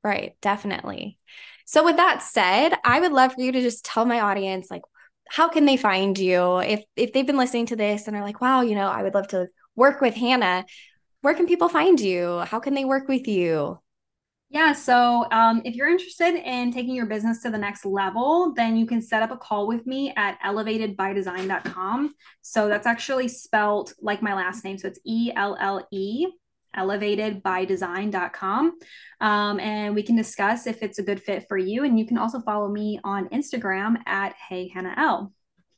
[0.04, 0.36] Right.
[0.42, 1.18] Definitely.
[1.66, 4.82] So, with that said, I would love for you to just tell my audience, like,
[5.30, 8.42] how can they find you if if they've been listening to this and are like
[8.42, 10.66] wow you know i would love to work with hannah
[11.22, 13.80] where can people find you how can they work with you
[14.50, 18.76] yeah so um, if you're interested in taking your business to the next level then
[18.76, 24.22] you can set up a call with me at ellevatedbydesign.com so that's actually spelled like
[24.22, 26.28] my last name so it's e-l-l-e
[26.76, 28.80] ellevatedbydesign.com.
[29.22, 31.84] Um, and we can discuss if it's a good fit for you.
[31.84, 35.34] And you can also follow me on Instagram at Hey Hannah L.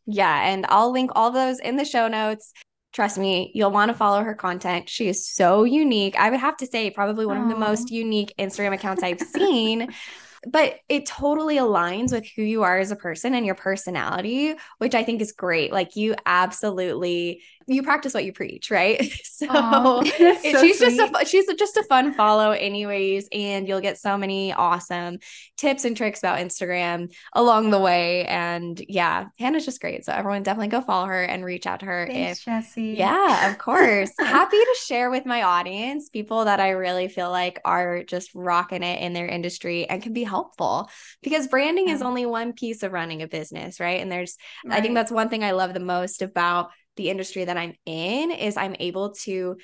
[0.06, 0.48] Yeah.
[0.48, 2.54] And I'll link all those in the show notes.
[2.94, 4.90] Trust me, you'll want to follow her content.
[4.90, 6.20] She is so unique.
[6.20, 7.44] I would have to say, probably one Aww.
[7.44, 9.94] of the most unique Instagram accounts I've seen
[10.48, 14.96] but it totally aligns with who you are as a person and your personality, which
[14.96, 15.72] I think is great.
[15.72, 19.02] Like you absolutely you practice what you preach, right?
[19.42, 19.48] So,
[20.04, 20.98] so she's sweet.
[20.98, 25.18] just a she's just a fun follow anyways and you'll get so many awesome
[25.58, 30.06] tips and tricks about Instagram along the way and yeah, Hannah's just great.
[30.06, 32.96] So everyone definitely go follow her and reach out to her Thanks, if Jessie.
[33.00, 34.12] Yeah, of course.
[34.20, 38.84] Happy to share with my audience people that I really feel like are just rocking
[38.84, 40.88] it in their industry and can be helpful
[41.24, 41.96] because branding yeah.
[41.96, 44.02] is only one piece of running a business, right?
[44.02, 44.78] And there's right.
[44.78, 46.70] I think that's one thing I love the most about
[47.02, 49.58] the industry that I'm in is I'm able to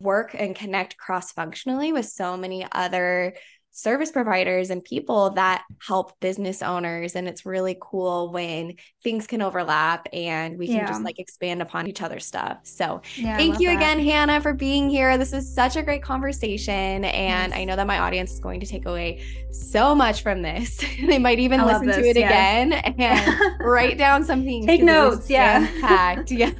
[0.00, 3.34] work and connect cross functionally with so many other
[3.72, 7.14] service providers and people that help business owners.
[7.14, 10.88] And it's really cool when things can overlap and we can yeah.
[10.88, 12.58] just like expand upon each other's stuff.
[12.64, 13.76] So yeah, thank you that.
[13.76, 15.16] again hannah for being here.
[15.18, 17.04] This is such a great conversation.
[17.04, 17.58] And yes.
[17.58, 20.80] i know that my audience is going to take away so much from this.
[21.10, 25.66] They might even I listen to it again and write down something take notes yeah.
[25.80, 26.52] packed yeah.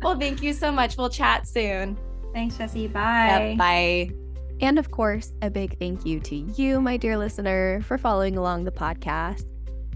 [0.00, 0.96] Well thank you so much.
[0.96, 1.98] We'll chat soon.
[2.32, 3.56] Thanks jessie bye.
[3.58, 4.25] bye
[4.60, 8.64] and of course, a big thank you to you, my dear listener, for following along
[8.64, 9.44] the podcast.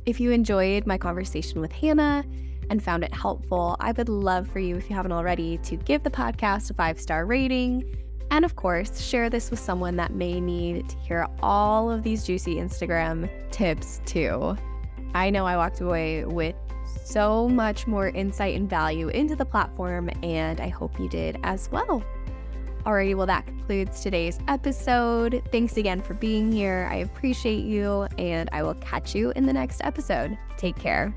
[0.06, 2.24] If you enjoyed my conversation with Hannah
[2.68, 6.02] and found it helpful, I would love for you, if you haven't already, to give
[6.02, 7.96] the podcast a five star rating.
[8.30, 12.24] And of course, share this with someone that may need to hear all of these
[12.24, 14.56] juicy Instagram tips too.
[15.14, 16.54] I know I walked away with
[17.04, 21.70] so much more insight and value into the platform, and I hope you did as
[21.72, 22.04] well.
[22.84, 25.42] Alrighty, well, that concludes today's episode.
[25.52, 26.88] Thanks again for being here.
[26.90, 30.38] I appreciate you, and I will catch you in the next episode.
[30.56, 31.14] Take care.